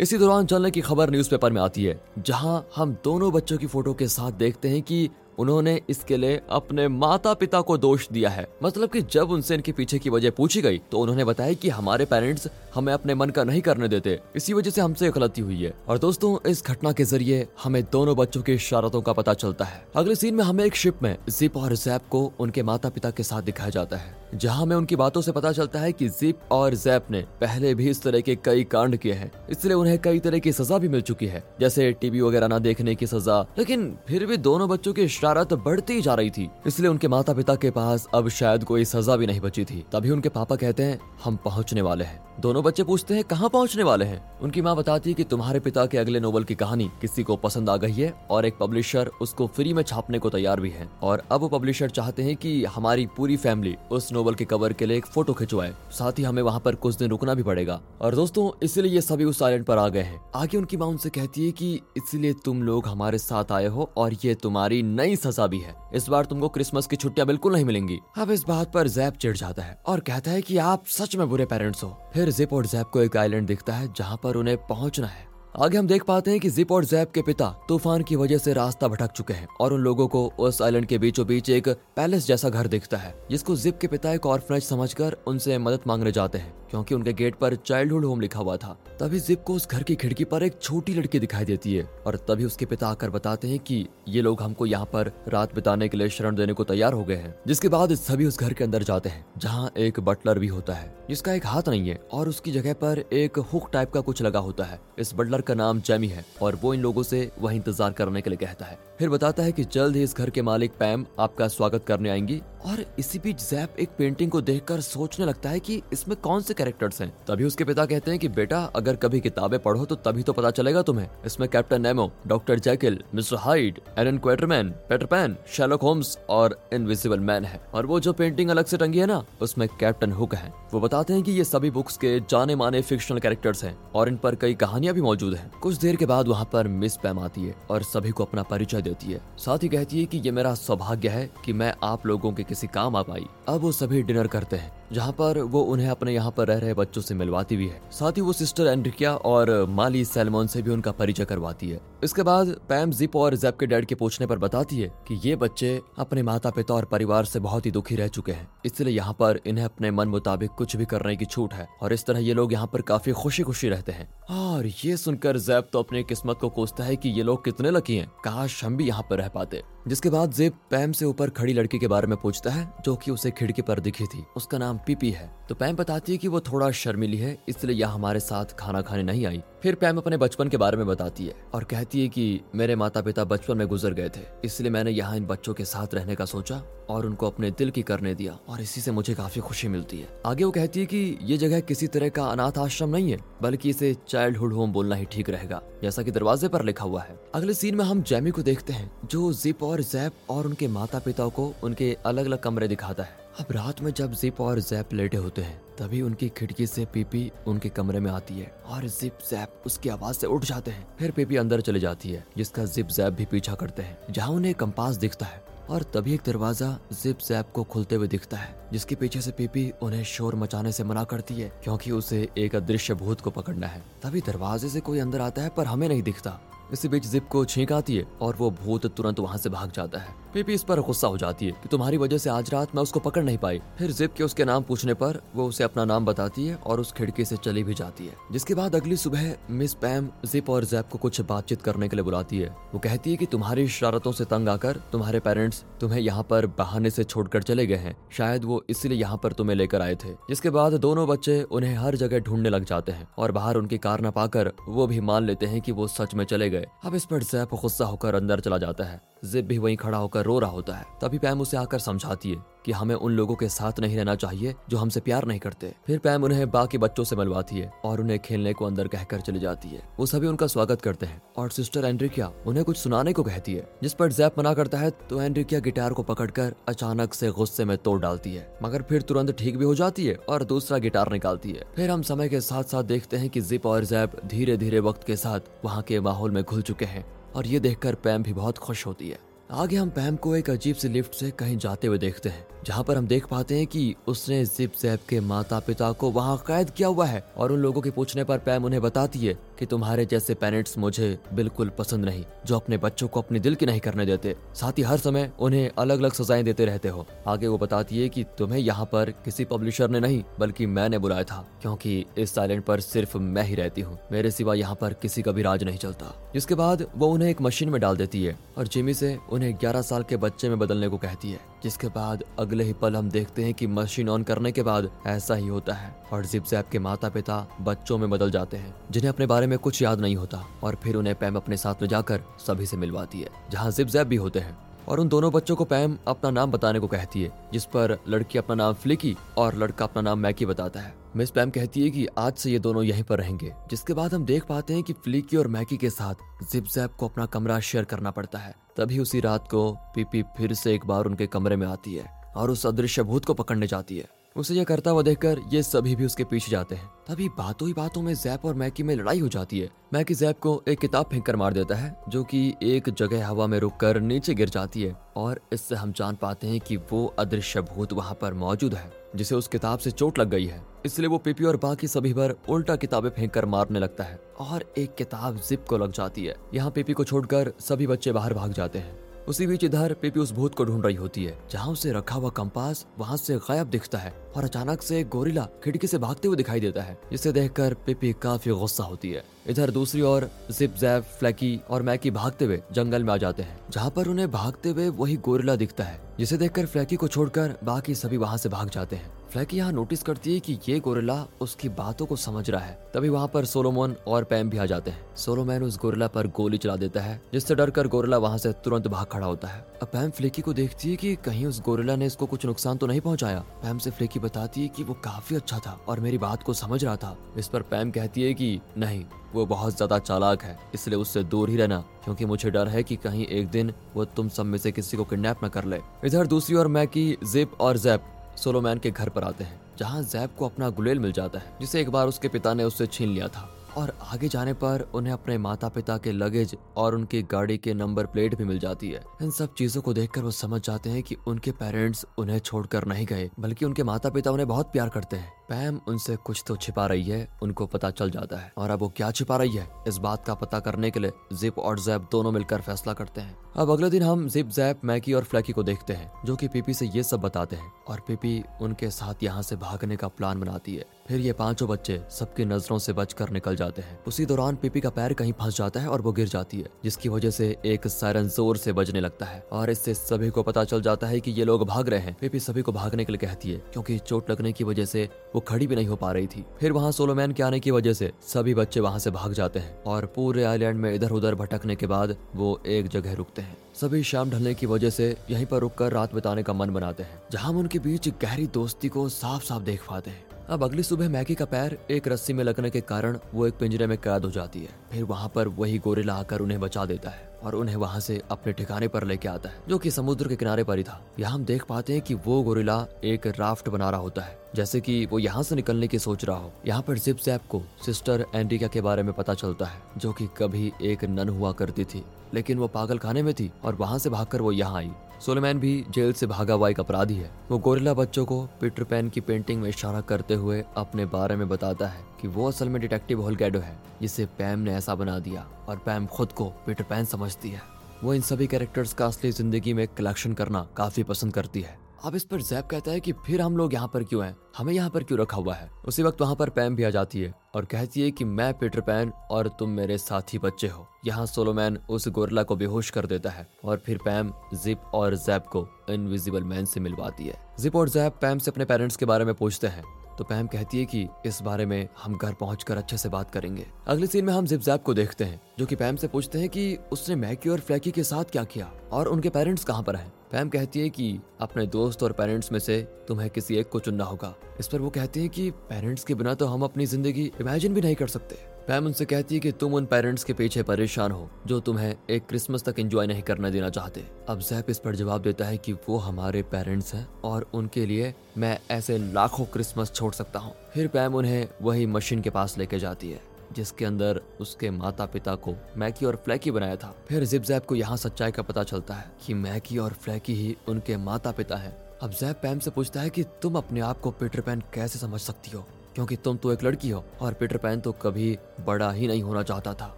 इसी 0.00 0.18
दौरान 0.18 0.46
जलने 0.46 0.70
की 0.70 0.80
खबर 0.80 1.10
न्यूज़पेपर 1.10 1.52
में 1.52 1.60
आती 1.62 1.84
है, 1.84 2.00
जहाँ 2.20 2.66
हम 2.76 2.96
दोनों 3.04 3.30
बच्चों 3.32 3.58
की 3.58 3.66
फ़ोटो 3.66 3.92
के 3.94 4.08
साथ 4.08 4.32
देखते 4.32 4.68
हैं 4.68 4.80
कि 4.82 5.08
उन्होंने 5.38 5.80
इसके 5.90 6.16
लिए 6.16 6.40
अपने 6.50 6.86
माता 6.88 7.32
पिता 7.34 7.60
को 7.60 7.76
दोष 7.78 8.08
दिया 8.08 8.30
है। 8.30 8.46
मतलब 8.62 8.90
कि 8.90 9.00
जब 9.02 9.30
उनसे 9.30 9.54
इनके 9.54 9.72
पीछे 9.72 9.98
की 9.98 10.10
वजह 10.10 10.30
पूछी 10.30 10.62
गई 10.62 10.78
तो 10.90 10.98
उन्होंने 10.98 11.24
बताया 11.24 11.52
कि 11.52 11.68
हमारे 11.68 12.04
पेरेंट्स 12.04 12.48
हमें 12.74 12.92
अपने 12.92 13.14
मन 13.14 13.30
का 13.30 13.44
नहीं 13.44 13.60
करने 13.60 13.88
देते। 13.88 14.18
इसी 14.36 14.52
वजह 14.52 14.70
से 14.70 14.80
हमसे 14.80 15.10
गलती 15.10 15.40
हुई 15.40 15.62
है। 15.62 15.72
और 15.88 15.98
दोस्तों, 15.98 16.36
इस 16.50 16.64
घटना 16.66 16.92
के 16.92 17.04
ज़रिए 17.04 17.46
हमें 17.64 17.82
दोनों 17.92 18.16
बच्चों 18.16 18.42
की 18.42 18.58
शरारतों 18.58 19.02
का 19.02 19.12
पता 19.12 19.34
चलता 19.34 19.64
है। 19.64 19.86
अगले 19.96 20.14
सीन 20.14 20.34
में 20.34 20.44
हमें 20.44 20.64
एक 20.64 20.76
शिप 20.76 21.02
में 21.02 21.16
जिप 21.30 21.56
और 21.56 21.74
जैप 21.76 22.08
को 22.10 22.30
उनके 22.40 22.62
माता 22.62 22.88
पिता 22.88 23.10
के 23.10 23.22
साथ 23.22 23.42
दिखाया 23.42 23.70
जाता 23.70 23.96
है। 23.96 24.23
जहाँ 24.34 24.62
हमें 24.62 24.74
उनकी 24.76 24.96
बातों 24.96 25.20
से 25.22 25.32
पता 25.32 25.52
चलता 25.52 25.78
है 25.78 25.92
कि 25.92 26.08
जिप 26.10 26.52
और 26.52 26.74
जैप 26.74 27.10
ने 27.10 27.20
पहले 27.40 27.74
भी 27.74 27.88
इस 27.90 28.02
तरह 28.02 28.20
के 28.20 28.34
कई 28.36 28.64
कांड 28.64 28.96
किए 28.96 29.12
हैं। 29.12 29.30
इसलिए 29.50 29.74
उन्हें 29.74 29.98
कई 29.98 30.18
तरह 30.18 30.38
की 30.38 30.52
सजा 30.52 30.78
भी 30.78 30.88
मिल 30.88 31.00
चुकी 31.02 31.26
है, 31.26 31.42
जैसे 31.60 31.90
टीवी 31.92 32.20
वगैरह 32.20 32.48
न 32.48 32.58
देखने 32.58 32.94
की 32.94 33.06
सजा। 33.06 33.40
लेकिन 33.58 33.96
फिर 34.08 34.26
भी 34.26 34.36
दोनों 34.38 34.68
बच्चों 34.68 34.92
की 34.92 35.08
शरारत 35.08 35.52
बढ़ती 35.54 36.00
जा 36.00 36.14
रही 36.14 36.30
थी, 36.30 36.48
इसलिए 36.66 36.90
उनके 36.90 37.08
माता 37.08 37.32
पिता 37.32 37.54
के 37.54 37.70
पास 37.70 38.08
अब 38.14 38.28
शायद 38.30 38.64
कोई 38.64 38.84
सजा 38.84 39.16
भी 39.16 39.26
नहीं 39.26 39.40
बची 39.40 39.64
थी। 39.64 39.84
तभी 39.92 40.10
उनके 40.10 40.28
पापा 40.28 40.56
कहते 40.56 40.82
हैं, 40.82 41.00
हम 41.24 41.36
पहुँचने 41.36 41.82
वाले 41.82 42.04
हैं। 42.04 42.22
दोनों 42.40 42.62
बच्चे 42.64 42.82
पूछते 42.82 43.14
हैं, 43.14 43.24
कहाँ 43.24 43.48
पहुँचने 43.48 43.82
वाले 43.82 44.04
हैं? 44.04 44.20
उनकी 44.40 44.62
माँ 44.62 44.74
बताती 44.76 45.10
है 45.10 45.14
की 45.14 45.24
तुम्हारे 45.24 45.60
पिता 45.60 45.84
के 45.86 45.98
अगले 45.98 46.20
नोवेल 46.20 46.44
की 46.44 46.54
कहानी 46.54 46.90
किसी 47.00 47.22
को 47.22 47.36
पसंद 47.36 47.70
आ 47.70 47.76
गई 47.76 47.92
है, 47.92 48.12
और 48.30 48.46
एक 48.46 48.56
पब्लिशर 48.60 49.10
उसको 49.20 49.46
फ्री 49.46 49.72
में 49.72 49.82
छापने 49.82 50.18
को 50.18 50.30
तैयार 50.30 50.60
भी 50.60 50.70
है। 50.70 50.88
और 51.02 51.22
अब 51.30 51.40
वो 51.40 51.48
पब्लिशर 51.48 51.90
चाहते 51.90 52.22
है 52.22 52.34
की 52.34 52.62
हमारी 52.66 53.06
पूरी 53.16 53.36
फैमिली 53.36 53.76
उस 53.90 54.12
नोवेल 54.24 54.34
के 54.34 54.44
कवर 54.44 54.72
के 54.72 54.86
लिए 54.86 54.96
एक 54.96 55.06
फ़ोटो 55.06 55.32
खिंचवाए। 55.32 55.72
साथ 55.92 56.18
ही 56.18 56.22
हमें 56.24 56.42
वहाँ 56.42 56.60
पर 56.60 56.74
कुछ 56.74 56.96
दिन 56.96 57.10
रुकना 57.10 57.34
भी 57.34 57.42
पड़ेगा। 57.42 57.80
और 58.00 58.14
दोस्तों, 58.14 58.50
इसलिए 58.62 58.92
ये 58.92 59.00
सभी 59.00 59.24
उस 59.24 59.42
आइलैंड 59.42 59.64
पर 59.64 59.78
आ 59.78 59.88
गए 59.88 60.02
हैं। 60.02 60.20
आगे 60.34 60.58
उनकी 60.58 60.76
माँ 60.76 60.86
उनसे 60.88 61.10
कहती 61.10 61.44
है 61.46 61.52
की, 61.52 61.72
इसलिए 61.96 62.32
तुम 62.44 62.62
लोग 62.62 62.86
हमारे 62.86 63.18
साथ 63.18 63.52
आए 63.52 63.66
हो 63.66 63.90
और 63.96 64.14
ये 64.24 64.34
तुम्हारी 64.34 64.82
नई 64.82 65.16
सजा 65.16 65.46
भी 65.46 65.58
है। 65.58 65.74
इस 65.94 66.08
बार 66.08 66.24
तुमको 66.24 66.48
क्रिसमस 66.48 66.86
की 66.86 66.96
छुट्टियाँ 66.96 67.26
बिल्कुल 67.26 67.52
नहीं 67.52 67.64
मिलेंगी 67.64 67.98
अब 68.18 68.30
इस 68.30 68.44
बात 68.44 68.72
पर 68.72 68.88
जैप 68.88 69.16
चिढ़ 69.16 69.36
जाता 69.36 69.62
है 69.62 69.78
और 69.86 70.00
कहता 70.00 70.30
है 70.30 70.42
की 70.42 70.58
आप 70.58 70.86
सच 70.88 71.16
में 71.16 71.28
बुरे 71.28 71.46
पेरेंट्स 71.46 71.84
हो। 71.84 71.96
फिर 72.14 72.30
जिप 72.30 72.52
और 72.52 72.66
जैप 72.66 72.86
को 72.86 73.02
एक 73.02 73.16
आइलैंड 73.16 73.46
दिखता 73.46 73.72
है 73.72 73.92
जहाँ 73.92 74.18
पर 74.22 74.36
उन्हें 74.36 74.56
पहुँचना 74.66 75.06
है। 75.06 75.33
आगे 75.54 75.78
हम 75.78 75.86
देख 75.86 76.02
पाते 76.04 76.30
हैं 76.30 76.38
कि 76.40 76.48
जिप 76.50 76.72
और 76.72 76.84
जैप 76.84 77.10
के 77.12 77.22
पिता 77.22 77.48
तूफ़ान 77.68 78.02
की 78.02 78.16
वजह 78.16 78.38
से 78.38 78.52
रास्ता 78.52 78.88
भटक 78.88 79.10
चुके 79.10 79.32
हैं 79.32 79.46
और 79.60 79.72
उन 79.72 79.80
लोगों 79.80 80.06
को 80.08 80.26
उस 80.38 80.60
आइलैंड 80.62 80.86
के 80.86 80.98
बीचों 80.98 81.26
बीच 81.26 81.50
एक 81.50 81.68
पैलेस 81.96 82.26
जैसा 82.26 82.48
घर 82.48 82.66
दिखता 82.66 82.96
है, 82.96 83.14
जिसको 83.30 83.56
जिप 83.56 83.78
के 83.78 83.86
पिता 83.86 84.12
एक 84.12 84.26
ऑर्फनेज 84.26 84.62
समझकर 84.62 85.16
उनसे 85.26 85.58
मदद 85.58 85.80
मांगने 85.86 86.12
जाते 86.12 86.38
हैं, 86.38 86.52
क्योंकि 86.70 86.94
उनके 86.94 87.12
गेट 87.12 87.34
पर 87.34 87.54
चाइल्डहुड 87.56 88.04
होम 88.04 88.20
लिखा 88.20 88.40
हुआ 88.40 88.56
था। 88.56 88.76
तभी 89.00 89.20
जिप 89.20 89.42
को 89.42 89.54
उस 89.54 89.68
घर 89.68 89.82
की 89.82 89.94
खिड़की 89.94 90.24
पर 90.24 90.42
एक 90.42 90.58
छोटी 90.62 90.94
लड़की 90.94 91.18
दिखाई 91.18 91.44
देती 91.44 91.74
है 91.74 91.84
और 92.06 92.16
तभी 92.28 92.44
उसके 92.44 92.66
पिता 92.66 92.88
आकर 92.88 93.10
बताते 93.10 93.48
हैं 93.48 93.58
कि 93.58 93.86
ये 94.08 94.22
लोग 94.22 94.42
हमको 94.42 94.66
यहाँ 94.66 94.86
पर 94.86 95.12
रात 95.28 95.54
बिताने 95.54 95.88
के 95.88 95.96
लिए 95.96 96.08
शरण 96.08 96.34
देने 96.34 96.52
को 96.52 96.64
तैयार 96.64 96.92
हो 96.92 97.04
गए 97.04 97.16
हैं, 97.16 97.34
जिसके 97.46 97.68
बाद 97.68 97.94
सभी 97.94 98.26
उस 98.26 98.40
घर 98.40 98.52
के 98.52 98.64
अंदर 98.64 98.82
जाते 98.82 99.08
हैं, 99.08 99.24
जहाँ 99.38 99.70
एक 99.78 100.00
बटलर 100.00 100.38
भी 100.38 100.48
होता 100.48 100.74
है, 100.74 100.92
जिसका 101.08 101.32
एक 101.32 101.46
हाथ 101.46 101.68
नहीं 101.68 101.88
है 101.88 102.00
और 102.12 102.28
उसकी 102.28 102.52
जगह 102.52 102.72
पर 102.74 103.04
एक 103.12 103.38
हुक 103.52 103.70
टाइप 103.72 103.92
का 103.92 104.00
कुछ 104.00 104.22
लगा 104.22 104.38
होता 104.40 104.64
है। 104.64 104.80
इस 104.98 105.14
बटलर 105.14 105.42
का 105.44 105.54
नाम 105.54 105.80
जैमी 105.80 106.08
है 106.08 106.24
और 106.42 106.58
वो 106.62 106.74
इन 106.74 106.80
लोगों 106.80 107.02
से 107.02 107.30
वही 107.40 107.56
इंतज़ार 107.56 107.92
करने 107.92 108.22
के 108.22 108.30
लिए 108.30 108.36
कहता 108.36 108.66
है। 108.66 108.78
फिर 108.98 109.08
बताता 109.08 109.42
है 109.42 109.52
कि 109.52 109.64
जल्द 109.64 109.96
ही 109.96 110.02
इस 110.02 110.16
घर 110.16 110.30
के 110.30 110.42
मालिक 110.42 110.72
पैम 110.78 111.04
आपका 111.18 111.48
स्वागत 111.48 111.84
करने 111.84 112.10
आएँगी 112.10 112.40
और 112.66 112.84
इसी 112.98 113.18
बीच 113.18 113.40
जैप 113.40 113.78
एक 113.80 113.88
पेंटिंग 113.98 114.30
को 114.30 114.40
देखकर 114.40 114.80
सोचने 114.80 115.26
लगता 115.26 115.50
है 115.50 115.60
कि 115.60 115.80
इसमें 115.92 116.16
कौन 116.20 116.40
से 116.40 116.54
कैरेक्टर्स 116.54 117.00
हैं। 117.00 117.08
तभी 117.28 117.44
उसके 117.44 117.64
पिता 117.64 117.84
कहते 117.86 118.10
हैं 118.10 118.20
कि, 118.20 118.28
बेटा, 118.28 118.62
अगर 118.76 118.96
कभी 118.96 119.20
किताबें 119.20 119.58
पढ़ो 119.58 119.84
तो 119.84 119.94
तभी 119.96 120.22
तो 120.22 120.32
पता 120.32 120.50
चलेगा 120.50 120.82
तुम्हें। 120.82 121.08
इसमें 121.26 121.48
captain 121.48 121.82
Nemo, 121.82 122.10
doctor 122.26 122.58
Jekyll, 122.58 123.02
mister 123.14 123.36
Hyde 123.36 123.80
Allan 123.98 124.18
Quatermain 124.18 124.70
Peter Pan 124.88 125.36
Sherlock 125.48 125.82
Holmes 125.82 126.16
और 126.28 126.58
इनविजिबल 126.72 127.20
मैन 127.20 127.44
है। 127.44 127.60
और 127.74 127.86
वो 127.86 128.00
जो 128.00 128.12
पेंटिंग 128.12 128.50
अलग 128.50 128.66
से 128.66 128.76
टंगी 128.76 128.98
है 128.98 129.06
ना, 129.06 129.22
उसमें 129.40 129.68
कैप्टन 129.80 130.12
हुक 130.12 130.34
है। 130.34 130.52
वो 130.72 130.80
बताते 130.80 131.12
हैं 131.12 131.22
कि 131.22 131.32
ये 131.32 131.44
सभी 131.44 131.70
बुक्स 131.70 131.96
के 131.96 132.18
जाने 132.20 132.56
माने 132.56 132.82
फिक्शनल 132.82 133.18
कैरेक्टर्स 133.18 133.64
हैं 133.64 133.76
और 133.94 134.08
इन 134.08 134.16
पर 134.16 134.34
कई 134.34 134.54
कहानियाँ 134.54 134.94
भी 134.94 135.00
मौजूद 135.00 135.33
हैं। 135.34 135.50
कुछ 135.50 135.76
देर 135.76 135.96
के 135.96 136.06
बाद 136.06 136.28
वहाँ 136.28 136.48
पर 136.52 136.68
मिस 136.68 136.96
पैम 136.96 137.18
आती 137.18 137.44
है 137.44 137.54
और 137.70 137.82
सभी 137.82 138.10
को 138.10 138.24
अपना 138.24 138.42
परिचय 138.42 138.82
देती 138.82 139.12
है। 139.12 139.20
साथ 139.38 139.58
ही 139.62 139.68
कहती 139.68 140.00
है 140.00 140.06
कि 140.06 140.18
ये 140.18 140.30
मेरा 140.30 140.54
सौभाग्य 140.54 141.08
है 141.08 141.30
कि 141.44 141.52
मैं 141.52 141.74
आप 141.82 142.06
लोगों 142.06 142.32
के 142.32 142.42
किसी 142.42 142.66
काम 142.66 142.96
आ 142.96 143.02
पाई। 143.02 143.26
अब 143.48 143.60
वो 143.60 143.72
सभी 143.72 144.02
डिनर 144.02 144.26
करते 144.26 144.56
हैं। 144.56 144.83
जहाँ 144.92 145.12
पर 145.12 145.38
वो 145.38 145.60
उन्हें 145.62 145.88
अपने 145.88 146.12
यहाँ 146.14 146.30
पर 146.30 146.46
रह 146.46 146.58
रहे 146.58 146.74
बच्चों 146.74 147.02
से 147.02 147.14
मिलवाती 147.14 147.56
भी 147.56 147.68
है। 147.68 147.80
साथ 147.92 148.12
ही 148.12 148.22
वो 148.22 148.32
सिस्टर 148.32 148.66
एंड्रिकिया 148.66 149.14
और 149.16 149.50
माली 149.68 150.04
सैलमोन 150.04 150.46
से 150.46 150.62
भी 150.62 150.70
उनका 150.70 150.92
परिचय 150.92 151.24
करवाती 151.24 151.70
है। 151.70 151.80
इसके 152.04 152.22
बाद 152.22 152.48
पैम 152.68 152.90
जिप 152.90 153.16
और 153.16 153.34
जैप 153.34 153.58
के 153.58 153.66
डैड 153.66 153.84
के 153.84 153.94
पूछने 153.94 154.26
पर 154.26 154.38
बताती 154.38 154.80
है 154.80 154.90
कि 155.08 155.20
ये 155.24 155.36
बच्चे 155.36 155.80
अपने 155.98 156.22
माता 156.22 156.50
पिता 156.50 156.74
और 156.74 156.84
परिवार 156.84 157.24
से 157.24 157.40
बहुत 157.40 157.66
ही 157.66 157.70
दुखी 157.70 157.96
रह 157.96 158.08
चुके 158.08 158.32
हैं। 158.32 158.48
इसलिए 158.66 158.94
यहाँ 158.94 159.12
पर 159.12 159.40
इन्हें 159.46 159.64
अपने 159.64 159.90
मन 159.90 160.08
मुताबिक 160.08 160.50
कुछ 160.50 160.76
भी 160.76 160.84
करने 160.84 161.16
की 161.16 161.24
छूट 161.24 161.54
है 161.54 161.68
और 161.82 161.92
इस 161.92 162.04
तरह 162.06 162.18
ये 162.18 162.34
लोग 162.34 162.52
यहाँ 162.52 162.66
पर 162.66 162.82
काफ़ी 162.82 163.12
खुशी 163.12 163.42
खुशी 163.42 163.68
रहते 163.68 163.92
हैं। 163.92 164.08
और 164.30 164.66
ये 164.84 164.96
सुनकर 164.96 165.38
जैप 165.38 165.68
तो 165.72 165.78
अपनी 165.78 166.02
किस्मत 166.02 166.38
को 166.40 166.48
कोसता 166.48 166.84
है 166.84 166.96
की 166.96 167.10
ये 167.10 167.22
लोग 167.22 167.44
कितने 167.44 167.70
लकी 167.70 167.96
है। 167.96 168.06
काश 168.24 168.64
हम 168.64 168.76
भी 168.76 168.86
यहाँ 168.86 169.06
पर 169.10 169.18
रह 169.18 169.28
पाते। 169.28 169.62
जिसके 169.88 170.10
बाद 170.10 170.32
जेब 170.32 170.52
पैम 170.70 170.92
से 170.92 171.04
ऊपर 171.04 171.30
खड़ी 171.30 171.52
लड़की 171.52 171.78
के 171.78 171.88
बारे 171.88 172.06
में 172.06 172.16
पूछता 172.16 172.50
है 172.50 172.68
जो 172.84 172.94
की 172.96 173.10
उसे 173.10 173.30
खिड़की 173.30 173.62
पर 173.62 173.80
दिखी 173.80 174.04
थी। 174.04 174.24
उसका 174.36 174.58
नाम 174.58 174.78
पीपी 174.86 175.10
है। 175.10 175.32
तो 175.48 175.54
पैम 175.54 175.76
बताती 175.76 176.12
है 176.12 176.18
कि 176.18 176.28
वो 176.28 176.40
थोड़ा 176.40 176.70
शर्मिली 176.72 177.16
है, 177.16 177.36
इसलिए 177.48 177.76
यहाँ 177.76 177.94
हमारे 177.94 178.20
साथ 178.20 178.54
खाना 178.58 178.80
खाने 178.82 179.02
नहीं 179.02 179.26
आई। 179.26 179.42
फिर 179.62 179.74
पैम 179.74 179.96
अपने 179.98 180.16
बचपन 180.16 180.48
के 180.48 180.56
बारे 180.56 180.76
में 180.76 180.86
बताती 180.86 181.26
है 181.26 181.34
और 181.54 181.64
कहती 181.64 182.00
है 182.02 182.08
कि 182.08 182.40
मेरे 182.54 182.76
माता 182.76 183.00
पिता 183.00 183.24
बचपन 183.24 183.56
में 183.56 183.66
गुजर 183.68 183.92
गए 183.92 184.08
थे, 184.08 184.20
इसलिए 184.44 184.70
मैंने 184.70 184.90
यहाँ 184.90 185.16
इन 185.16 185.26
बच्चों 185.26 185.54
के 185.54 185.64
साथ 185.64 185.94
रहने 185.94 186.14
का 186.14 186.24
सोचा 186.24 186.62
और 186.90 187.06
उनको 187.06 187.26
अपने 187.26 187.50
दिल 187.50 187.70
की 187.70 187.82
करने 187.82 188.14
दिया 188.14 188.38
और 188.48 188.60
इसी 188.60 188.80
से 188.80 188.90
मुझे 188.90 189.14
काफ़ी 189.14 189.40
खुशी 189.40 189.68
मिलती 189.68 189.98
है। 189.98 190.08
आगे 190.26 190.44
वो 190.44 190.50
कहती 190.50 190.80
है 190.80 190.86
कि 190.86 191.18
ये 191.22 191.36
जगह 191.36 191.60
किसी 191.62 191.86
तरह 191.86 192.08
का 192.08 192.24
अनाथ 192.24 192.58
आश्रम 192.58 192.90
नहीं 192.90 193.10
है, 193.10 193.18
बल्कि 193.42 193.70
इसे 193.70 193.94
चाइल्डहुड 194.08 194.52
होम 194.52 194.72
बोलना 194.72 194.94
ही 194.94 195.06
ठीक 195.12 195.30
रहेगा, 195.30 195.60
जैसा 195.82 196.02
कि 196.02 196.10
दरवाजे 196.10 196.48
पर 196.48 196.64
लिखा 196.64 196.84
हुआ 196.84 197.02
है। 197.02 197.18
अगले 197.34 197.54
सीन 197.54 197.74
में 197.74 197.84
हम 197.84 198.02
जैमी 198.02 198.30
को 198.30 198.42
देखते 198.42 198.72
हैं, 198.72 198.90
जो 199.04 199.32
जिप 199.32 199.62
और 199.62 199.82
जैप 199.82 200.30
और 200.30 200.46
उनके 200.46 200.68
माता 200.68 200.98
पिता 200.98 201.28
को 201.28 201.52
उनके 201.64 201.96
अलग 202.06 202.26
अलग 202.26 202.38
कमरे 202.38 202.68
दिखाता 202.68 203.02
है। 203.02 203.22
अब 203.40 203.46
रात 203.50 203.80
में 203.82 203.90
जब 203.92 204.12
जिप 204.12 204.40
और 204.40 204.58
जैप 204.60 204.92
लेटे 204.92 205.16
होते 205.16 205.42
हैं, 205.42 205.56
तभी 205.78 206.00
उनकी 206.02 206.28
खिड़की 206.28 206.66
से 206.66 206.84
पीपी 206.84 207.30
उनके 207.46 207.68
कमरे 207.68 208.00
में 208.00 208.10
आती 208.10 208.34
है 208.34 208.46
और 208.66 208.86
जिप 208.88 209.18
जैप 209.30 209.62
उसकी 209.66 209.88
आवाज़ 209.88 210.16
से 210.16 210.26
उठ 210.26 210.44
जाते 210.44 210.70
हैं। 210.70 210.86
फिर 210.98 211.10
पीपी 211.10 211.36
अंदर 211.36 211.60
चले 211.60 211.80
जाती 211.80 212.10
है, 212.10 212.24
जिसका 212.36 212.64
जिप 212.64 212.88
जैप 212.88 213.12
भी 213.12 213.24
पीछा 213.24 213.54
करते 213.54 213.82
हैं, 213.82 213.98
जहाँ 214.10 214.28
उन्हें 214.28 214.54
कंपास 214.54 214.96
दिखता 214.96 215.26
है 215.26 215.42
और 215.70 215.82
तभी 215.94 216.14
एक 216.14 216.20
दरवाज़ा 216.26 216.78
जिप 216.92 217.18
जैप 217.18 217.50
को 217.54 217.64
खुलते 217.64 217.94
हुए 217.94 218.08
दिखता 218.08 218.36
है, 218.36 218.54
जिसके 218.72 218.94
पीछे 218.94 219.20
से 219.20 219.30
पीपी 219.30 219.70
उन्हें 219.82 220.04
शोर 220.04 220.34
मचाने 220.34 220.72
से 220.72 220.84
मना 220.84 221.04
करती 221.04 221.34
है, 221.34 221.52
क्योंकि 221.64 221.90
उसे 221.90 222.28
एक 222.38 222.56
अदृश्य 222.56 222.94
भूत 222.94 223.20
को 223.20 223.30
पकड़ना 223.30 223.66
है। 223.66 223.82
तभी 224.02 224.20
दरवाजे 224.20 224.68
से 224.68 224.80
कोई 224.80 224.98
अंदर 224.98 225.20
आता 225.20 225.42
है, 225.42 225.48
पर 225.48 225.66
हमें 225.66 225.88
नहीं 225.88 226.02
दिखता। 226.02 226.40
इसी 226.72 226.88
बीच 226.88 227.06
जिप 227.06 227.28
को 227.28 227.44
छींक 227.44 227.72
आती 227.72 227.96
है 227.96 228.06
और 228.20 228.36
वो 228.36 228.50
भूत 228.50 228.86
तुरंत 228.86 229.20
वहाँ 229.20 229.38
से 229.38 229.48
भाग 229.48 229.72
जाता 229.72 229.98
है। 229.98 230.22
पीपी 230.34 230.54
इस 230.54 230.62
पर 230.62 230.80
गुस्सा 230.80 231.08
हो 231.08 231.16
जाती 231.16 231.46
है 231.46 231.52
कि 231.52 231.68
तुम्हारी 231.68 231.96
वजह 231.96 232.18
से 232.18 232.30
आज 232.30 232.50
रात 232.50 232.74
मैं 232.74 232.82
उसको 232.82 233.00
पकड़ 233.00 233.22
नहीं 233.22 233.38
पाई। 233.38 233.60
फिर 233.78 233.90
जिप 233.90 234.12
के 234.12 234.24
उसके 234.24 234.44
नाम 234.44 234.62
पूछने 234.62 234.94
पर 234.94 235.20
वो 235.34 235.46
उसे 235.46 235.64
अपना 235.64 235.84
नाम 235.84 236.04
बताती 236.04 236.46
है 236.46 236.54
और 236.54 236.80
उस 236.80 236.92
खिड़की 236.92 237.24
से 237.24 237.36
चली 237.36 237.64
भी 237.64 237.74
जाती 237.74 238.06
है। 238.06 238.14
जिसके 238.32 238.54
बाद 238.54 238.76
अगली 238.76 238.96
सुबह 238.96 239.34
मिस 239.50 239.74
पैम, 239.74 240.08
जिप 240.26 240.50
और 240.50 240.64
जैप 240.64 240.88
को 240.88 240.98
कुछ 240.98 241.20
बातचीत 241.20 241.62
करने 241.62 241.88
के 241.88 241.96
लिए 241.96 242.02
बुलाती 242.02 242.38
है। 242.38 242.48
वो 242.48 242.78
कहती 242.78 243.10
है 243.10 243.16
की 243.16 243.26
तुम्हारी 243.26 243.68
शरारतों 243.68 244.12
से 244.12 244.24
तंग 244.24 244.48
आकर 244.48 244.80
तुम्हारे 244.92 245.20
पेरेंट्स 245.20 245.64
तुम्हें 245.80 246.00
यहाँ 246.00 246.22
पर 246.22 246.46
बहाने 246.46 246.90
से 246.90 247.04
छोड़कर 247.04 247.42
चले 247.42 247.66
गए 247.66 247.76
हैं। 247.76 247.96
शायद 248.12 248.44
वो 248.44 248.62
इसलिए 248.70 248.98
यहाँ 248.98 249.20
पर 249.22 249.32
तुम्हें 249.32 249.56
लेकर 249.56 249.82
आए 249.82 249.94
थे। 249.94 250.12
जिसके 250.12 250.50
बाद 250.50 250.72
दोनों 250.72 251.08
बच्चे 251.08 251.42
उन्हें 251.42 251.74
हर 251.74 251.96
जगह 251.96 252.18
ढूँढने 252.18 252.48
लग 252.48 252.64
जाते 252.64 252.92
हैं 252.92 253.08
और 253.18 253.32
बाहर 253.32 253.54
उनकी 253.54 253.78
कार 253.78 254.00
न 254.00 254.10
पाकर 254.10 254.52
वो 254.68 254.86
भी 254.86 255.00
मान 255.00 255.24
लेते 255.24 255.46
हैं 255.46 255.60
कि 255.60 255.72
वो 255.72 255.86
सच 255.86 256.14
में 256.14 256.24
चले 256.24 256.50
गए। 256.50 256.66
अब 256.84 256.94
इस 256.94 257.04
पर 257.04 257.22
जैप 257.22 257.54
गुस्सा 257.54 257.84
होकर 257.84 258.14
अंदर 258.14 258.40
चला 258.40 258.58
जाता 258.58 258.84
है। 258.84 259.00
जिप 259.24 259.44
भी 259.44 259.58
वहीं 259.58 259.76
खड़ा 259.76 259.98
होकर 259.98 260.23
रो 260.24 260.38
रहा 260.38 260.50
होता 260.50 260.74
है, 260.74 260.84
तभी 261.02 261.18
पैम 261.18 261.40
उसे 261.40 261.56
आकर 261.56 261.78
समझाती 261.80 262.30
है 262.30 262.42
कि 262.64 262.72
हमें 262.72 262.94
उन 262.94 263.12
लोगों 263.12 263.34
के 263.34 263.48
साथ 263.48 263.80
नहीं 263.80 263.96
रहना 263.96 264.14
चाहिए 264.16 264.54
जो 264.70 264.76
हमसे 264.76 265.00
प्यार 265.00 265.24
नहीं 265.24 265.38
करते। 265.38 265.72
फिर 265.86 265.98
पैम 265.98 266.24
उन्हें 266.24 266.50
बाकी 266.50 266.78
बच्चों 266.78 267.04
से 267.04 267.16
मिलवाती 267.16 267.58
है 267.58 267.70
और 267.84 268.00
उन्हें 268.00 268.18
खेलने 268.18 268.52
को 268.52 268.64
अंदर 268.64 268.88
कहकर 268.88 269.20
चली 269.20 269.40
जाती 269.40 269.68
है। 269.68 269.82
वो 269.98 270.06
सभी 270.06 270.26
उनका 270.26 270.46
स्वागत 270.46 270.80
करते 270.82 271.06
हैं 271.06 271.20
और 271.36 271.50
सिस्टर 271.50 271.84
एंड्रिकिया 271.84 272.30
उन्हें 272.46 272.64
कुछ 272.64 272.76
सुनाने 272.76 273.12
को 273.12 273.22
कहती 273.22 273.54
है, 273.54 273.68
जिस 273.82 273.94
पर 273.94 274.12
जैप 274.12 274.38
मना 274.38 274.54
करता 274.54 274.78
है 274.78 274.90
तो 275.10 275.20
एंड्रिकिया 275.22 275.60
गिटार 275.60 275.92
को 275.92 276.02
पकड़कर 276.04 276.54
अचानक 276.68 277.14
से 277.14 277.30
गुस्से 277.30 277.64
में 277.64 277.76
तोड़ 277.78 278.00
डालती 278.00 278.34
है। 278.34 278.46
मगर 278.62 278.82
फिर 278.82 279.02
तुरंत 279.02 279.36
ठीक 279.38 279.56
भी 279.56 279.64
हो 279.64 279.74
जाती 279.74 280.06
है 280.06 280.14
और 280.28 280.44
दूसरा 280.44 280.78
गिटार 280.78 281.12
निकालती 281.12 281.50
है। 281.50 281.64
फिर 281.76 281.90
हम 281.90 282.02
समय 282.04 282.28
के 282.28 282.40
साथ 282.42 282.64
साथ 282.64 282.84
देखते 282.84 283.16
हैं 283.16 283.28
की 283.30 283.40
जिप 283.42 283.66
और 283.66 283.84
जैप 283.84 284.20
धीरे 284.26 284.56
धीरे 284.56 284.80
वक्त 284.80 285.04
के 285.04 285.16
साथ 285.16 285.52
वहाँ 285.64 285.82
के 285.82 286.00
माहौल 286.00 286.30
में 286.30 286.42
घुल 286.42 286.62
चुके 286.62 286.84
हैं 286.84 287.04
और 287.32 287.46
ये 287.46 287.60
देखकर 287.60 287.94
पैम 287.94 288.22
भी 288.22 288.32
बहुत 288.32 288.58
खुश 288.58 288.86
होती 288.86 289.08
है। 289.08 289.18
आगे 289.54 289.76
हम 289.76 289.90
पैम 289.90 290.16
को 290.16 290.36
एक 290.36 290.50
अजीब 290.50 290.76
सी 290.76 290.88
लिफ्ट 290.88 291.14
से 291.14 291.30
कहीं 291.30 291.56
जाते 291.58 291.86
हुए 291.86 291.98
देखते 291.98 292.28
हैं। 292.28 292.46
जहाँ 292.66 292.84
पर 292.84 292.96
हम 292.96 293.06
देख 293.06 293.26
पाते 293.26 293.56
हैं 293.56 293.66
कि 293.66 293.94
उसने 294.08 294.44
जिप 294.44 294.72
जैप 294.82 295.00
के 295.08 295.20
माता 295.20 295.58
पिता 295.60 295.92
को 295.92 296.10
वहाँ 296.10 296.36
कैद 296.46 296.70
किया 296.70 296.88
हुआ 296.88 297.06
है 297.06 297.24
और 297.36 297.52
उन 297.52 297.58
लोगों 297.58 297.80
के 297.80 297.90
पूछने 297.90 298.24
पर 298.24 298.38
पैम 298.38 298.64
उन्हें 298.64 298.82
बताती 298.82 299.18
है 299.18 299.38
कि 299.58 299.66
तुम्हारे 299.66 300.06
जैसे 300.06 300.34
पेरेंट्स 300.34 300.78
मुझे 300.78 301.18
बिल्कुल 301.34 301.68
पसंद 301.68 302.04
नहीं, 302.04 302.24
जो 302.46 302.56
अपने 302.56 302.76
बच्चों 302.76 303.08
को 303.08 303.20
अपने 303.20 303.40
दिल 303.40 303.54
की 303.54 303.66
नहीं 303.66 303.80
करने 303.80 304.06
देते। 304.06 304.36
साथ 304.54 304.78
ही 304.78 304.82
हर 304.82 304.98
समय 304.98 305.30
उन्हें 305.40 305.70
अलग 305.78 305.98
अलग 305.98 306.12
सजाएँ 306.12 306.42
देते 306.42 306.64
रहते 306.64 306.88
हो। 306.88 307.06
आगे 307.28 307.46
वो 307.46 307.58
बताती 307.58 308.02
है 308.02 308.08
कि 308.08 308.24
तुम्हें 308.38 308.60
यहाँ 308.60 308.84
पर 308.84 309.10
किसी 309.24 309.44
पब्लिशर 309.44 309.90
ने 309.90 310.00
नहीं, 310.00 310.24
बल्कि 310.40 310.66
मैंने 310.66 310.98
बुलाया 310.98 311.24
था, 311.24 311.46
क्योंकि 311.62 312.04
इस 312.18 312.34
साइलेंट 312.34 312.64
पर 312.64 312.80
सिर्फ़ 312.80 313.18
मैं 313.18 313.42
ही 313.42 313.54
रहती 313.54 313.80
हूँ। 313.80 313.98
मेरे 314.12 314.30
सिवा 314.30 314.54
यहाँ 314.54 314.74
पर 314.74 314.92
किसी 314.92 315.22
का 315.22 315.32
भी 315.32 315.42
राज 315.42 315.64
नहीं 315.64 315.78
चलता। 315.78 316.30
जिसके 316.34 316.54
बाद 316.54 316.86
वो 316.96 317.06
उन्हें 317.06 317.30
एक 317.30 317.40
मशीन 317.42 317.68
में 317.68 317.80
डाल 317.80 317.96
देती 317.96 318.24
है 318.24 318.38
और 318.58 318.68
जिमी 318.68 318.94
से 318.94 319.18
उन्हें 319.30 319.54
ग्यारह 319.54 319.82
साल 319.82 320.02
के 320.02 320.16
बच्चे 320.16 320.48
में 320.48 320.58
बदलने 320.58 320.88
को 320.88 320.98
कहती 320.98 321.30
है। 321.30 321.40
जिसके 321.62 321.88
बाद 321.88 322.24
अगले 322.38 322.53
ही 322.62 322.72
पल 322.72 322.96
हम 322.96 323.10
देखते 323.10 323.44
हैं 323.44 323.54
कि 323.54 323.66
मशीन 323.66 324.08
ऑन 324.08 324.22
करने 324.22 324.52
के 324.52 324.62
बाद 324.62 324.90
ऐसा 325.06 325.34
ही 325.34 325.46
होता 325.46 325.72
है 325.72 325.94
और 326.12 326.26
जिप 326.26 326.44
जैप 326.44 326.68
के 326.68 326.78
माता 326.78 327.08
पिता 327.08 327.46
बच्चों 327.60 327.98
में 327.98 328.10
बदल 328.10 328.30
जाते 328.30 328.56
हैं, 328.56 328.74
जिन्हें 328.90 329.08
अपने 329.08 329.26
बारे 329.26 329.46
में 329.46 329.58
कुछ 329.58 329.82
याद 329.82 330.00
नहीं 330.00 330.16
होता 330.16 330.44
और 330.62 330.74
फिर 330.74 330.96
उन्हें 330.96 331.14
पैम 331.14 331.36
अपने 331.36 331.56
साथ 331.56 331.74
ले 331.82 331.88
जाकर 331.88 332.22
सभी 332.46 332.66
से 332.66 332.76
मिलवाती 332.76 333.20
है, 333.20 333.30
जहाँ 333.50 333.70
जिप 333.70 333.88
जैप 333.88 334.06
भी 334.06 334.16
होते 334.16 334.40
हैं। 334.40 334.56
और 334.88 335.00
उन 335.00 335.08
दोनों 335.08 335.32
बच्चों 335.32 335.56
को 335.56 335.64
पैम 335.64 335.96
अपना 336.08 336.30
नाम 336.30 336.50
बताने 336.50 336.78
को 336.78 336.86
कहती 336.86 337.22
है, 337.22 337.48
जिस 337.52 337.64
पर 337.64 337.98
लड़की 338.08 338.38
अपना 338.38 338.54
नाम 338.54 338.74
फ्लिकी 338.74 339.16
और 339.38 339.56
लड़का 339.56 339.84
अपना 339.84 340.02
नाम 340.02 340.18
मैकी 340.18 340.46
बताता 340.46 340.80
है। 340.80 340.94
मिस 341.16 341.30
पैम 341.30 341.50
कहती 341.50 341.82
है 341.82 341.90
कि 341.90 342.06
आज 342.18 342.34
से 342.34 342.50
ये 342.50 342.58
दोनों 342.58 342.82
यहीं 342.82 343.02
पर 343.02 343.18
रहेंगे, 343.18 343.52
जिसके 343.70 343.94
बाद 343.94 344.14
हम 344.14 344.24
देख 344.24 344.44
पाते 344.44 344.74
हैं 344.74 344.82
कि 344.82 344.92
फ्लिकी 344.92 345.36
और 345.36 345.48
मैकी 345.48 345.76
के 345.76 345.90
साथ 345.90 346.14
जिप 346.52 346.64
जैप 346.64 346.94
को 346.94 347.08
अपना 347.08 347.26
कमरा 347.26 347.60
शेयर 347.60 347.84
करना 347.84 348.10
पड़ता 348.10 348.38
है। 348.38 348.54
तभी 348.76 348.98
उसी 348.98 349.20
रात 349.20 349.48
को 349.50 349.72
पीपी 349.72 350.22
फिर 350.22 350.54
से 350.54 350.74
एक 350.74 350.86
बार 350.86 351.04
उनके 351.04 351.26
कमरे 351.26 351.56
में 351.56 351.66
आती 351.66 351.94
है। 351.94 352.23
और 352.36 352.50
उस 352.50 352.66
अदृश्य 352.66 353.02
भूत 353.02 353.24
को 353.24 353.34
पकड़ने 353.34 353.66
जाती 353.66 353.98
है। 353.98 354.08
उसे 354.36 354.54
यह 354.54 354.64
करता 354.64 354.90
हुआ 354.90 355.02
देखकर 355.02 355.40
ये 355.52 355.62
सभी 355.62 355.94
भी 355.96 356.04
उसके 356.04 356.24
पीछे 356.24 356.50
जाते 356.50 356.74
हैं। 356.74 356.90
तभी 357.08 357.28
बातों 357.28 357.68
ही 357.68 357.74
बातों 357.74 358.02
में 358.02 358.14
जैप 358.14 358.44
और 358.44 358.54
मैकी 358.54 358.82
में 358.82 358.94
लड़ाई 358.96 359.20
हो 359.20 359.28
जाती 359.28 359.60
है। 359.60 359.68
मैकी 359.92 360.14
जैप 360.14 360.38
को 360.38 360.62
एक 360.68 360.80
किताब 360.80 361.06
फेंक 361.06 361.24
कर 361.26 361.36
मार 361.36 361.52
देता 361.52 361.74
है, 361.74 361.94
जो 362.08 362.22
कि 362.24 362.54
एक 362.62 362.90
जगह 362.90 363.26
हवा 363.26 363.46
में 363.46 363.58
रुककर 363.58 364.00
नीचे 364.00 364.34
गिर 364.34 364.48
जाती 364.48 364.82
है। 364.82 364.96
और 365.16 365.40
इससे 365.52 365.74
हम 365.74 365.92
जान 365.92 366.14
पाते 366.14 366.46
हैं 366.46 366.60
कि 366.60 366.76
वो 366.76 367.06
अदृश्य 367.18 367.60
भूत 367.60 367.92
वहाँ 367.92 368.14
पर 368.14 368.34
मौजूद 368.34 368.74
है, 368.74 368.92
जिसे 369.16 369.34
उस 369.34 369.48
किताब 369.48 369.78
से 369.78 369.90
चोट 369.90 370.18
लग 370.18 370.28
गई 370.28 370.46
है। 370.46 370.62
इसलिए 370.86 371.08
वो 371.08 371.18
पीपी 371.18 371.44
और 371.44 371.56
बाकी 371.56 371.88
सभी 371.88 372.12
पर 372.12 372.36
उल्टा 372.48 372.76
किताबें 372.76 373.10
फेंक 373.10 373.32
कर 373.34 373.46
मारने 373.46 373.78
लगता 373.78 374.04
है, 374.04 374.20
और 374.40 374.64
एक 374.78 374.94
किताब 374.94 375.40
जिप 375.48 375.66
को 375.68 375.78
लग 375.78 375.92
जाती 375.92 376.24
है। 376.24 376.36
यहाँ 376.54 376.70
पीपी 376.70 376.92
को 376.92 377.04
छोड़कर 377.04 377.52
सभी 377.60 377.86
बच्चे 377.86 378.12
बाहर 378.12 378.34
भाग 378.34 378.52
जाते 378.52 378.78
हैं। 378.78 379.03
उसी 379.28 379.46
बीच 379.46 379.62
इधर 379.64 379.92
पीपी 379.92 380.20
उस 380.20 380.32
भूत 380.32 380.54
को 380.54 380.64
ढूंढ 380.64 380.84
रही 380.84 380.94
होती 380.94 381.24
है। 381.24 381.36
जहाँ 381.50 381.72
उसे 381.72 381.92
रखा 381.92 382.14
हुआ 382.14 382.30
कंपास, 382.30 382.84
वहाँ 382.98 383.16
से 383.16 383.36
गायब 383.38 383.66
दिखता 383.66 383.98
है 383.98 384.12
और 384.36 384.44
अचानक 384.44 384.82
से 384.82 385.02
गोरिला 385.04 385.46
खिड़की 385.64 385.86
से 385.86 385.98
भागते 385.98 386.28
हुए 386.28 386.36
दिखाई 386.36 386.60
देता 386.60 386.82
है, 386.82 386.98
जिसे 387.10 387.32
देखकर 387.32 387.74
पिपी 387.86 388.12
काफ़ी 388.12 388.52
गुस्सा 388.52 388.84
होती 388.84 389.10
है। 389.10 389.24
इधर 389.48 389.70
दूसरी 389.70 390.02
ओर 390.02 390.28
जिप 390.50 390.74
जैप 390.74 391.04
फ्लैकी 391.18 391.58
और 391.70 391.82
मैकी 391.82 392.10
भागते 392.10 392.44
हुए 392.44 392.62
जंगल 392.72 393.04
में 393.04 393.12
आ 393.12 393.16
जाते 393.16 393.42
हैं, 393.42 393.58
जहाँ 393.70 393.90
पर 393.90 394.08
उन्हें 394.08 394.30
भागते 394.30 394.68
हुए 394.68 394.88
वही 394.90 395.16
गोरिला 395.16 395.56
दिखता 395.56 395.84
है, 395.84 396.00
जिसे 396.18 396.36
देखकर 396.36 396.66
फ्लैकी 396.66 396.96
को 396.96 397.08
छोड़कर 397.08 397.54
बाकी 397.64 397.94
सभी 397.94 398.16
वहाँ 398.16 398.36
से 398.36 398.48
भाग 398.48 398.70
जाते 398.70 398.96
हैं। 398.96 399.12
फ्लैकी 399.32 399.56
यहाँ 399.56 399.72
नोटिस 399.72 400.02
करती 400.02 400.34
है 400.34 400.40
कि 400.40 400.58
ये 400.68 400.78
गोरिल्ला 400.80 401.26
उसकी 401.40 401.68
बातों 401.68 402.06
को 402.06 402.16
समझ 402.16 402.48
रहा 402.50 402.60
है। 402.60 402.78
तभी 402.94 403.08
वहाँ 403.08 403.28
पर 403.28 403.44
सोलोमोन 403.44 403.94
और 404.06 404.24
पैम 404.24 404.50
भी 404.50 404.58
आ 404.58 404.66
जाते 404.66 404.90
हैं। 404.90 405.16
सोलोमैन 405.16 405.62
उस 405.62 405.78
गोरिल्ला 405.78 406.06
पर 406.06 406.26
गोली 406.26 406.58
चला 406.58 406.76
देता 406.76 407.00
है, 407.00 407.20
जिससे 407.32 407.54
डर 407.54 407.70
कर 407.70 407.86
गोरिल्ला 407.86 408.18
वहाँ 408.18 408.38
से 408.38 408.52
तुरंत 408.64 408.86
भाग 408.88 409.06
खड़ा 409.14 409.26
होता 409.26 409.48
है। 409.48 409.64
अब 409.82 409.88
पैम 409.88 410.10
फ्लेकी 410.10 410.42
को 410.42 410.52
देखती 410.52 410.90
है 410.90 410.96
कि 410.96 411.14
कहीं 411.24 411.46
उस 411.46 411.60
गोरिल्ला 411.62 411.96
ने 411.96 412.06
इसको 412.06 412.26
कुछ 412.26 412.46
नुकसान 412.46 412.76
तो 412.76 412.86
नहीं 412.86 413.00
पहुँचाया। 413.00 413.40
पैम 413.62 413.78
से 413.78 413.90
फ्लेकी 413.90 414.20
बताती 414.20 414.62
है 414.62 414.68
कि 414.68 414.84
वो 414.84 414.94
काफ़ी 415.04 415.36
अच्छा 415.36 415.58
था 415.58 415.78
और 415.88 416.00
मेरी 416.00 416.18
बात 416.18 416.42
को 416.42 416.54
समझ 416.54 416.84
रहा 416.84 416.96
था। 416.96 417.16
इस 417.38 417.48
पर 417.48 417.62
पैम 417.64 417.90
कहती 417.90 418.22
है 418.22 418.34
कि, 418.34 418.60
नहीं, 418.78 419.04
वो 419.34 419.44
बहुत 419.46 419.76
ज़्यादा 419.76 419.98
चालाक 419.98 420.42
है, 420.42 420.58
इसलिए 420.74 420.98
उससे 420.98 421.22
दूर 421.24 421.50
ही 421.50 421.56
रहना, 421.56 421.78
क्योंकि 422.04 422.24
मुझे 422.24 422.50
डर 422.50 422.68
है 422.68 422.82
कि 422.82 422.96
कहीं 422.96 423.26
एक 423.26 423.48
दिन 423.48 423.72
वो 423.94 424.04
तुम 424.06 424.28
सब 424.28 424.46
में 424.46 424.58
से 424.58 424.72
किसी 424.72 424.96
को 424.96 425.04
किडनैप 425.04 425.44
न 425.44 425.48
कर 425.48 425.64
ले। 425.64 425.80
इधर 426.04 426.26
दूसरी 426.26 426.56
ओर 426.56 426.68
मैकी, 426.68 427.16
जिप 427.24 427.60
और 427.60 427.78
जैप, 427.78 428.04
सोलोमैन 428.36 428.78
के 428.78 428.90
घर 428.90 429.08
पर 429.08 429.24
आते 429.24 429.44
हैं, 429.44 429.60
जहाँ 429.78 430.02
जैप 430.02 430.36
को 430.38 430.44
अपना 430.44 430.68
गुलेल 430.70 430.98
मिल 430.98 431.12
जाता 431.12 431.38
है, 431.38 431.56
जिसे 431.60 431.80
एक 431.80 431.90
बार 431.90 432.06
उसके 432.06 432.28
पिता 432.28 432.54
ने 432.54 432.64
उससे 432.64 432.86
छीन 432.86 433.08
लिया 433.08 433.28
था। 433.28 433.48
और 433.76 433.92
आगे 434.12 434.28
जाने 434.28 434.52
पर 434.54 434.88
उन्हें 434.94 435.12
अपने 435.12 435.38
माता 435.38 435.68
पिता 435.68 435.96
के 435.98 436.12
लगेज 436.12 436.56
और 436.76 436.94
उनकी 436.94 437.22
गाड़ी 437.22 437.56
के 437.58 437.74
नंबर 437.74 438.06
प्लेट 438.06 438.34
भी 438.34 438.44
मिल 438.44 438.58
जाती 438.58 438.90
है। 438.90 439.02
इन 439.22 439.30
सब 439.30 439.54
चीज़ों 439.54 439.82
को 439.82 439.94
देखकर 439.94 440.22
वो 440.22 440.30
समझ 440.30 440.60
जाते 440.60 440.90
हैं 440.90 441.02
कि 441.02 441.16
उनके 441.26 441.52
पेरेंट्स 441.52 442.04
उन्हें 442.18 442.38
छोड़कर 442.38 442.84
नहीं 442.84 443.06
गए, 443.06 443.30
बल्कि 443.40 443.64
उनके 443.64 443.82
माता 443.82 444.10
पिता 444.10 444.30
उन्हें 444.30 444.48
बहुत 444.48 444.72
प्यार 444.72 444.88
करते 444.88 445.16
हैं। 445.16 445.32
पैम 445.48 445.80
उनसे 445.88 446.16
कुछ 446.16 446.42
तो 446.46 446.56
छिपा 446.56 446.86
रही 446.86 447.02
है, 447.02 447.28
उनको 447.42 447.66
पता 447.66 447.90
चल 447.90 448.10
जाता 448.10 448.36
है। 448.36 448.52
और 448.58 448.70
अब 448.70 448.80
वो 448.80 448.88
क्या 448.88 449.10
छिपा 449.10 449.36
रही 449.36 449.56
है? 449.56 449.68
इस 449.88 449.96
बात 449.96 450.24
का 450.26 450.34
पता 450.34 450.60
करने 450.60 450.90
के 450.90 451.00
लिए 451.00 451.12
जिप 451.32 451.58
और 451.58 451.80
जैप 451.80 452.08
दोनों 452.12 452.32
मिलकर 452.32 452.60
फैसला 452.60 452.92
करते 452.92 453.20
हैं। 453.20 453.36
अब 453.56 453.70
अगले 453.70 453.90
दिन 453.90 454.02
हम 454.02 454.28
जिप, 454.28 454.48
जैप, 454.48 454.80
मैकी 454.84 455.12
और 455.12 455.24
फ्लैकी 455.24 455.52
को 455.52 455.62
देखते 455.62 455.92
हैं, 455.92 456.10
जो 456.24 456.36
कि 456.36 456.48
पीपी 456.48 456.74
से 456.74 456.86
ये 456.86 457.02
सब 457.02 457.20
बताते 457.20 457.56
हैं। 457.56 457.72
और 457.88 458.00
पीपी 458.00 458.42
उनके 458.62 458.90
साथ 458.90 459.22
यहाँ 459.22 459.42
से 459.42 459.56
भागने 459.56 459.96
का 459.96 460.08
प्लान 460.08 460.40
बनाती 460.40 460.74
है। 460.76 460.84
फिर 461.08 461.20
ये 461.20 461.32
पाँचों 461.32 461.68
बच्चे 461.68 462.00
सबकी 462.10 462.44
नज़रों 462.44 462.78
से 462.78 462.92
बचकर 462.92 463.30
निकल 463.30 463.56
जाते 463.56 463.82
हैं। 463.82 463.98
उसी 464.04 464.26
दौरान 464.26 464.56
पीपी 464.56 464.80
का 464.80 464.90
पैर 464.90 465.12
कहीं 465.12 465.32
फंस 465.32 465.56
जाता 465.56 465.80
है 465.80 465.88
और 465.88 466.02
वो 466.02 466.12
गिर 466.12 466.28
जाती 466.28 466.60
है, 466.60 466.70
जिसकी 466.84 467.08
वजह 467.08 467.30
से 467.30 467.56
एक 467.64 467.86
सायरन 467.86 468.28
ज़ोर 468.28 468.56
से 468.56 468.72
बजने 468.72 469.00
लगता 469.00 469.26
है। 469.26 469.44
और 469.52 469.70
इससे 469.70 469.94
सभी 469.94 470.30
को 470.30 470.42
पता 470.42 470.64
चल 470.64 470.82
जाता 470.82 471.06
है 471.06 471.20
कि 471.20 471.30
ये 471.30 471.44
लोग 471.44 471.66
भाग 471.66 471.88
रहे 471.88 472.00
हैं। 472.00 472.16
पीपी 472.20 472.40
सभी 472.40 472.62
को 472.62 472.72
भागने 472.72 473.04
के 473.04 473.12
लिए 473.12 473.26
कहती 473.28 473.52
है, 473.52 473.58
क्योंकि 473.72 473.98
चोट 473.98 474.30
लगने 474.30 474.52
की 474.52 474.64
वजह 474.64 474.84
से 474.84 475.08
वो 475.34 475.40
खड़ी 475.40 475.66
भी 475.66 475.76
नहीं 475.76 475.86
हो 475.86 475.96
पा 475.96 476.12
रही 476.12 476.26
थी। 476.26 476.44
फिर 476.60 476.72
वहाँ 476.72 476.90
सोलोमैन 476.92 477.32
के 477.32 477.42
आने 477.42 477.60
की 477.60 477.70
वजह 477.70 477.92
से 477.92 478.12
सभी 478.22 478.54
बच्चे 478.54 478.80
वहाँ 478.80 478.98
से 478.98 479.10
भाग 479.10 479.32
जाते 479.32 479.58
हैं 479.58 479.82
और 479.84 480.06
पूरे 480.06 480.44
आइलैंड 480.44 480.80
में 480.80 480.92
इधर 480.94 481.10
उधर 481.10 481.34
भटकने 481.34 481.76
के 481.76 481.86
बाद 481.86 482.16
वो 482.36 482.60
एक 482.66 482.88
जगह 482.88 483.14
रुकते 483.14 483.42
हैं। 483.42 483.56
सभी 483.74 484.02
शाम 484.02 484.30
ढलने 484.30 484.54
की 484.54 484.66
वजह 484.66 484.90
से 484.90 485.16
यहीं 485.30 485.46
पर 485.46 485.58
रुककर 485.58 485.92
रात 485.92 486.14
बिताने 486.14 486.42
का 486.42 486.52
मन 486.52 486.70
बनाते 486.70 487.02
हैं, 487.02 487.22
जहाँ 487.32 487.48
हम 487.48 487.58
उनके 487.58 487.78
बीच 487.78 488.08
गहरी 488.22 488.46
दोस्ती 488.46 488.88
को 488.88 489.08
साफ़ 489.08 489.44
साफ़ 489.44 489.62
देख 489.62 489.82
पाते 489.90 490.10
हैं। 490.10 490.24
अब 490.48 490.64
अगली 490.64 490.82
सुबह 490.82 491.08
मैगी 491.08 491.34
का 491.34 491.44
पैर 491.44 491.78
एक 491.90 492.08
रस्सी 492.08 492.32
में 492.32 492.44
लगने 492.44 492.70
के 492.70 492.80
कारण 492.80 493.18
वो 493.34 493.46
एक 493.46 493.54
पिंजरे 493.54 493.86
में 493.86 493.96
कैद 493.98 494.24
हो 494.24 494.30
जाती 494.30 494.60
है। 494.60 494.68
फिर 494.92 495.04
वहाँ 495.04 495.30
पर 495.34 495.48
वही 495.48 495.78
गोरेला 495.78 496.14
आकर 496.14 496.40
उन्हें 496.40 496.60
बचा 496.60 496.84
देता 496.84 497.10
है। 497.10 497.32
और 497.44 497.54
उन्हें 497.54 497.76
वहाँ 497.76 498.00
से 498.00 498.20
अपने 498.30 498.52
ठिकाने 498.52 498.88
पर 498.88 499.04
लेके 499.04 499.28
आता 499.28 499.48
है, 499.48 499.62
जो 499.68 499.78
कि 499.78 499.90
समुद्र 499.90 500.28
के 500.28 500.36
किनारे 500.36 500.64
पर 500.64 500.78
ही 500.78 500.84
था। 500.84 501.00
यहाँ 501.18 501.32
हम 501.32 501.44
देख 501.44 501.64
पाते 501.64 501.92
हैं 501.92 502.02
कि 502.02 502.14
वो 502.16 502.42
गोरिल्ला 502.42 502.84
एक 503.04 503.26
राफ्ट 503.38 503.68
बना 503.68 503.90
रहा 503.90 504.00
होता 504.00 504.22
है, 504.22 504.38
जैसे 504.54 504.80
कि 504.80 505.04
वो 505.06 505.18
यहाँ 505.18 505.42
से 505.42 505.54
निकलने 505.54 505.88
की 505.88 505.98
सोच 505.98 506.24
रहा 506.24 506.36
हो। 506.36 506.52
यहाँ 506.66 506.82
पर 506.82 506.98
जिप 506.98 507.18
जैप 507.24 507.46
को 507.50 507.62
सिस्टर 507.86 508.26
एंड्रिका 508.34 508.66
के 508.66 508.80
बारे 508.80 509.02
में 509.02 509.12
पता 509.14 509.34
चलता 509.34 509.66
है, 509.66 509.82
जो 509.98 510.12
कि 510.12 510.28
कभी 510.38 510.72
एक 510.82 511.04
नन 511.04 511.28
हुआ 511.28 511.52
करती 511.52 511.84
थी, 511.84 512.04
लेकिन 512.34 512.58
वो 512.58 512.68
पागल 512.68 512.98
खाने 512.98 513.22
में 513.22 513.32
थी 513.34 513.50
और 513.64 513.74
वहाँ 513.74 513.98
से 513.98 514.10
भागकर 514.10 514.42
वो 514.42 514.52
यहाँ 514.52 514.76
आई। 514.76 514.90
सोलेमैन 515.20 515.58
भी 515.58 515.84
जेल 515.90 516.12
से 516.12 516.26
भागा 516.26 516.54
हुआ 516.54 516.68
एक 516.68 516.80
अपराधी 516.80 517.14
है। 517.14 517.30
वो 517.50 517.58
गोरिल्ला 517.58 517.92
बच्चों 517.94 518.24
को 518.24 518.40
पीटर 518.60 518.84
पैन 518.84 519.08
की 519.08 519.20
पेंटिंग 519.20 519.60
में 519.62 519.68
इशारा 519.68 520.00
करते 520.00 520.34
हुए 520.34 520.62
अपने 520.76 521.06
बारे 521.06 521.36
में 521.36 521.48
बताता 521.48 521.86
है 521.86 522.04
कि 522.20 522.28
वो 522.28 522.48
असल 522.48 522.68
में 522.68 522.80
डिटेक्टिव 522.82 523.22
होलगैडो 523.22 523.58
है, 523.58 523.76
जिसे 524.02 524.26
पैम 524.38 524.58
ने 524.58 524.74
ऐसा 524.74 524.94
बना 524.94 525.18
दिया। 525.18 525.46
और 525.68 525.76
पैम 525.76 526.06
खुद 526.06 526.32
को 526.32 526.48
पीटर 526.66 526.84
पैन 526.84 527.04
समझती 527.04 527.50
है। 527.50 527.62
वो 528.04 528.14
इन 528.14 528.20
सभी 528.22 528.46
कैरेक्टर्स 528.46 528.92
का 528.94 529.06
असली 529.06 529.30
ज़िंदगी 529.32 529.72
में 529.74 529.86
कलेक्शन 529.88 530.32
करना 530.32 530.66
काफ़ी 530.76 531.02
पसंद 531.02 531.34
करती 531.34 531.60
है। 531.60 531.82
अब 532.04 532.14
इस 532.14 532.24
पर 532.24 532.40
जैप 532.42 532.66
कहता 532.66 532.90
है 532.90 533.00
कि 533.00 533.12
फिर 533.26 533.40
हम 533.40 533.56
लोग 533.56 533.74
यहाँ 533.74 533.88
पर 533.88 534.02
क्यों 534.04 534.24
हैं? 534.24 534.34
हमें 534.56 534.72
यहाँ 534.72 534.90
पर 534.90 535.02
क्यों 535.02 535.18
रखा 535.18 535.36
हुआ 535.36 535.54
है? 535.54 535.70
उसी 535.86 536.02
वक्त 536.02 536.20
वहाँ 536.20 536.34
पर 536.34 536.50
पैम 536.50 536.76
भी 536.76 536.84
आ 536.84 536.90
जाती 536.90 537.20
है 537.20 537.32
और 537.54 537.64
कहती 537.64 538.02
है 538.02 538.10
कि 538.10 538.24
मैं 538.24 538.52
पीटर 538.58 538.80
पैन 538.80 539.12
और 539.30 539.48
तुम 539.58 539.70
मेरे 539.70 539.98
साथी 539.98 540.38
बच्चे 540.38 540.68
हो। 540.68 540.86
यहाँ 541.06 541.26
सोलोमैन 541.26 541.78
उस 541.90 542.08
गोरला 542.08 542.42
को 542.42 542.56
बेहोश 542.56 542.90
कर 542.90 543.06
देता 543.06 543.30
है 543.30 543.46
और 543.64 543.82
फिर 543.86 543.98
पैम 544.04 544.32
जिप 544.54 544.90
और 544.94 545.14
जैप 545.16 545.46
को 545.46 545.66
इनविजिबल 545.90 546.44
मैन 546.44 546.64
से 546.64 546.80
मिलवाती 546.80 547.26
है। 547.26 547.38
जिप 547.60 547.76
और 547.76 547.88
जैप 547.88 548.18
पैम 548.22 548.38
से 548.38 548.50
अपने 548.50 548.64
पेरेंट्स 548.64 548.96
के 548.96 549.06
बारे 549.06 549.24
में 549.24 549.34
पूछते 549.34 549.66
हैं। 549.66 549.84
तो 550.18 550.24
पैम 550.24 550.46
कहती 550.46 550.78
है 550.78 550.84
कि 550.84 551.06
इस 551.26 551.40
बारे 551.42 551.66
में 551.66 551.88
हम 552.02 552.16
घर 552.16 552.32
पहुंचकर 552.32 552.76
अच्छे 552.76 552.96
से 552.96 553.08
बात 553.08 553.30
करेंगे। 553.30 553.66
अगले 553.86 554.06
सीन 554.06 554.24
में 554.24 554.32
हम 554.32 554.46
जिपजैप 554.46 554.82
को 554.82 554.94
देखते 554.94 555.24
हैं, 555.24 555.40
जो 555.58 555.66
कि 555.66 555.76
पैम 555.76 555.96
से 555.96 556.08
पूछते 556.08 556.38
हैं 556.38 556.48
कि 556.48 556.76
उसने 556.92 557.16
मैकी 557.16 557.48
और 557.48 557.60
फ्लैकी 557.60 557.90
के 557.90 558.02
साथ 558.02 558.24
क्या 558.24 558.44
किया 558.44 558.70
और 558.92 559.08
उनके 559.08 559.28
पेरेंट्स 559.28 559.64
कहाँ 559.64 559.82
पर 559.82 559.96
हैं। 559.96 560.12
पैम 560.32 560.48
कहती 560.48 560.80
है 560.80 560.88
कि 560.90 561.18
अपने 561.40 561.66
दोस्त 561.66 562.02
और 562.02 562.12
पेरेंट्स 562.12 562.52
में 562.52 562.58
से 562.58 562.80
तुम्हें 563.08 563.28
किसी 563.30 563.56
एक 563.56 563.68
को 563.68 563.80
चुनना 563.80 564.04
होगा। 564.04 564.34
इस 564.60 564.68
पर 564.68 564.78
वो 564.78 564.90
कहते 564.90 565.20
हैं 565.20 565.28
कि 565.28 565.50
पेरेंट्स 565.50 566.04
के 566.04 566.14
बिना 566.14 566.34
तो 566.34 566.46
हम 566.46 566.62
अपनी 566.62 566.86
ज़िंदगी 566.86 567.30
इमेजिन 567.40 567.74
भी 567.74 567.80
नहीं 567.80 567.94
कर 567.94 568.08
सकते। 568.08 568.53
पैम 568.68 568.86
उनसे 568.86 569.04
कहती 569.04 569.34
है 569.34 569.40
कि 569.40 569.50
तुम 569.52 569.74
उन 569.74 569.86
पेरेंट्स 569.86 570.22
के 570.24 570.32
पीछे 570.32 570.62
परेशान 570.62 571.12
हो, 571.12 571.28
जो 571.46 571.58
तुम्हें 571.60 571.94
एक 572.10 572.26
क्रिसमस 572.26 572.62
तक 572.64 572.78
एंजॉय 572.78 573.06
नहीं 573.06 573.22
करने 573.22 573.50
देना 573.50 573.68
चाहते। 573.68 574.04
अब 574.28 574.40
जैप 574.40 574.70
इस 574.70 574.78
पर 574.78 574.96
जवाब 574.96 575.22
देता 575.22 575.44
है 575.44 575.56
कि 575.56 575.72
वो 575.72 575.98
हमारे 575.98 576.42
पेरेंट्स 576.42 576.94
हैं 576.94 577.06
और 577.24 577.46
उनके 577.54 577.84
लिए 577.86 578.12
मैं 578.38 578.58
ऐसे 578.70 578.96
लाखों 579.12 579.44
क्रिसमस 579.44 579.92
छोड़ 579.92 580.12
सकता 580.12 580.38
हूँ। 580.38 580.54
फिर 580.74 580.88
पैम 580.88 581.14
उन्हें 581.14 581.48
वही 581.62 581.86
मशीन 581.86 582.22
के 582.22 582.30
पास 582.30 582.56
लेके 582.58 582.78
जाती 582.78 583.10
है, 583.10 583.20
जिसके 583.52 583.84
अंदर 583.84 584.20
उसके 584.40 584.70
माता 584.70 585.06
पिता 585.06 585.34
को 585.34 585.54
मैकी 585.76 586.06
और 586.06 586.16
फ्लैकी 586.16 586.50
बनाया 586.50 586.76
था। 586.76 586.94
फिर 587.08 587.24
जिप 587.24 587.42
जैप 587.42 587.66
को 587.66 587.74
यहाँ 587.74 587.96
सच्चाई 587.96 588.32
का 588.32 588.42
पता 588.42 588.64
चलता 588.64 588.94
है 588.94 589.10
कि 589.26 589.34
मैकी 589.34 589.78
और 589.78 589.92
फ्लैकी 589.92 590.34
ही 590.34 590.56
उनके 590.68 590.96
माता 590.96 591.32
पिता 591.32 591.56
हैं। 591.56 591.76
अब 592.02 592.10
जैप 592.10 592.40
पैम 592.42 592.58
से 592.58 592.70
पूछता 592.70 593.00
है 593.00 593.10
कि 593.10 593.24
तुम 593.42 593.56
अपने 593.56 593.80
आप 593.82 594.00
को 594.00 594.10
पीटर 594.10 594.40
पैन 594.40 594.62
कैसे 594.74 594.98
समझ 594.98 595.20
सकती 595.20 595.50
हो? 595.50 595.66
क्योंकि 595.94 596.16
तुम 596.16 596.36
तो 596.36 596.52
एक 596.52 596.64
लड़की 596.64 596.90
हो 596.90 597.04
और 597.20 597.32
पीटर 597.32 597.56
पैन 597.56 597.80
तो 597.80 597.92
कभी 597.92 598.36
बड़ा 598.66 598.90
ही 598.92 599.06
नहीं 599.06 599.22
होना 599.22 599.42
चाहता 599.42 599.74
था। 599.74 599.94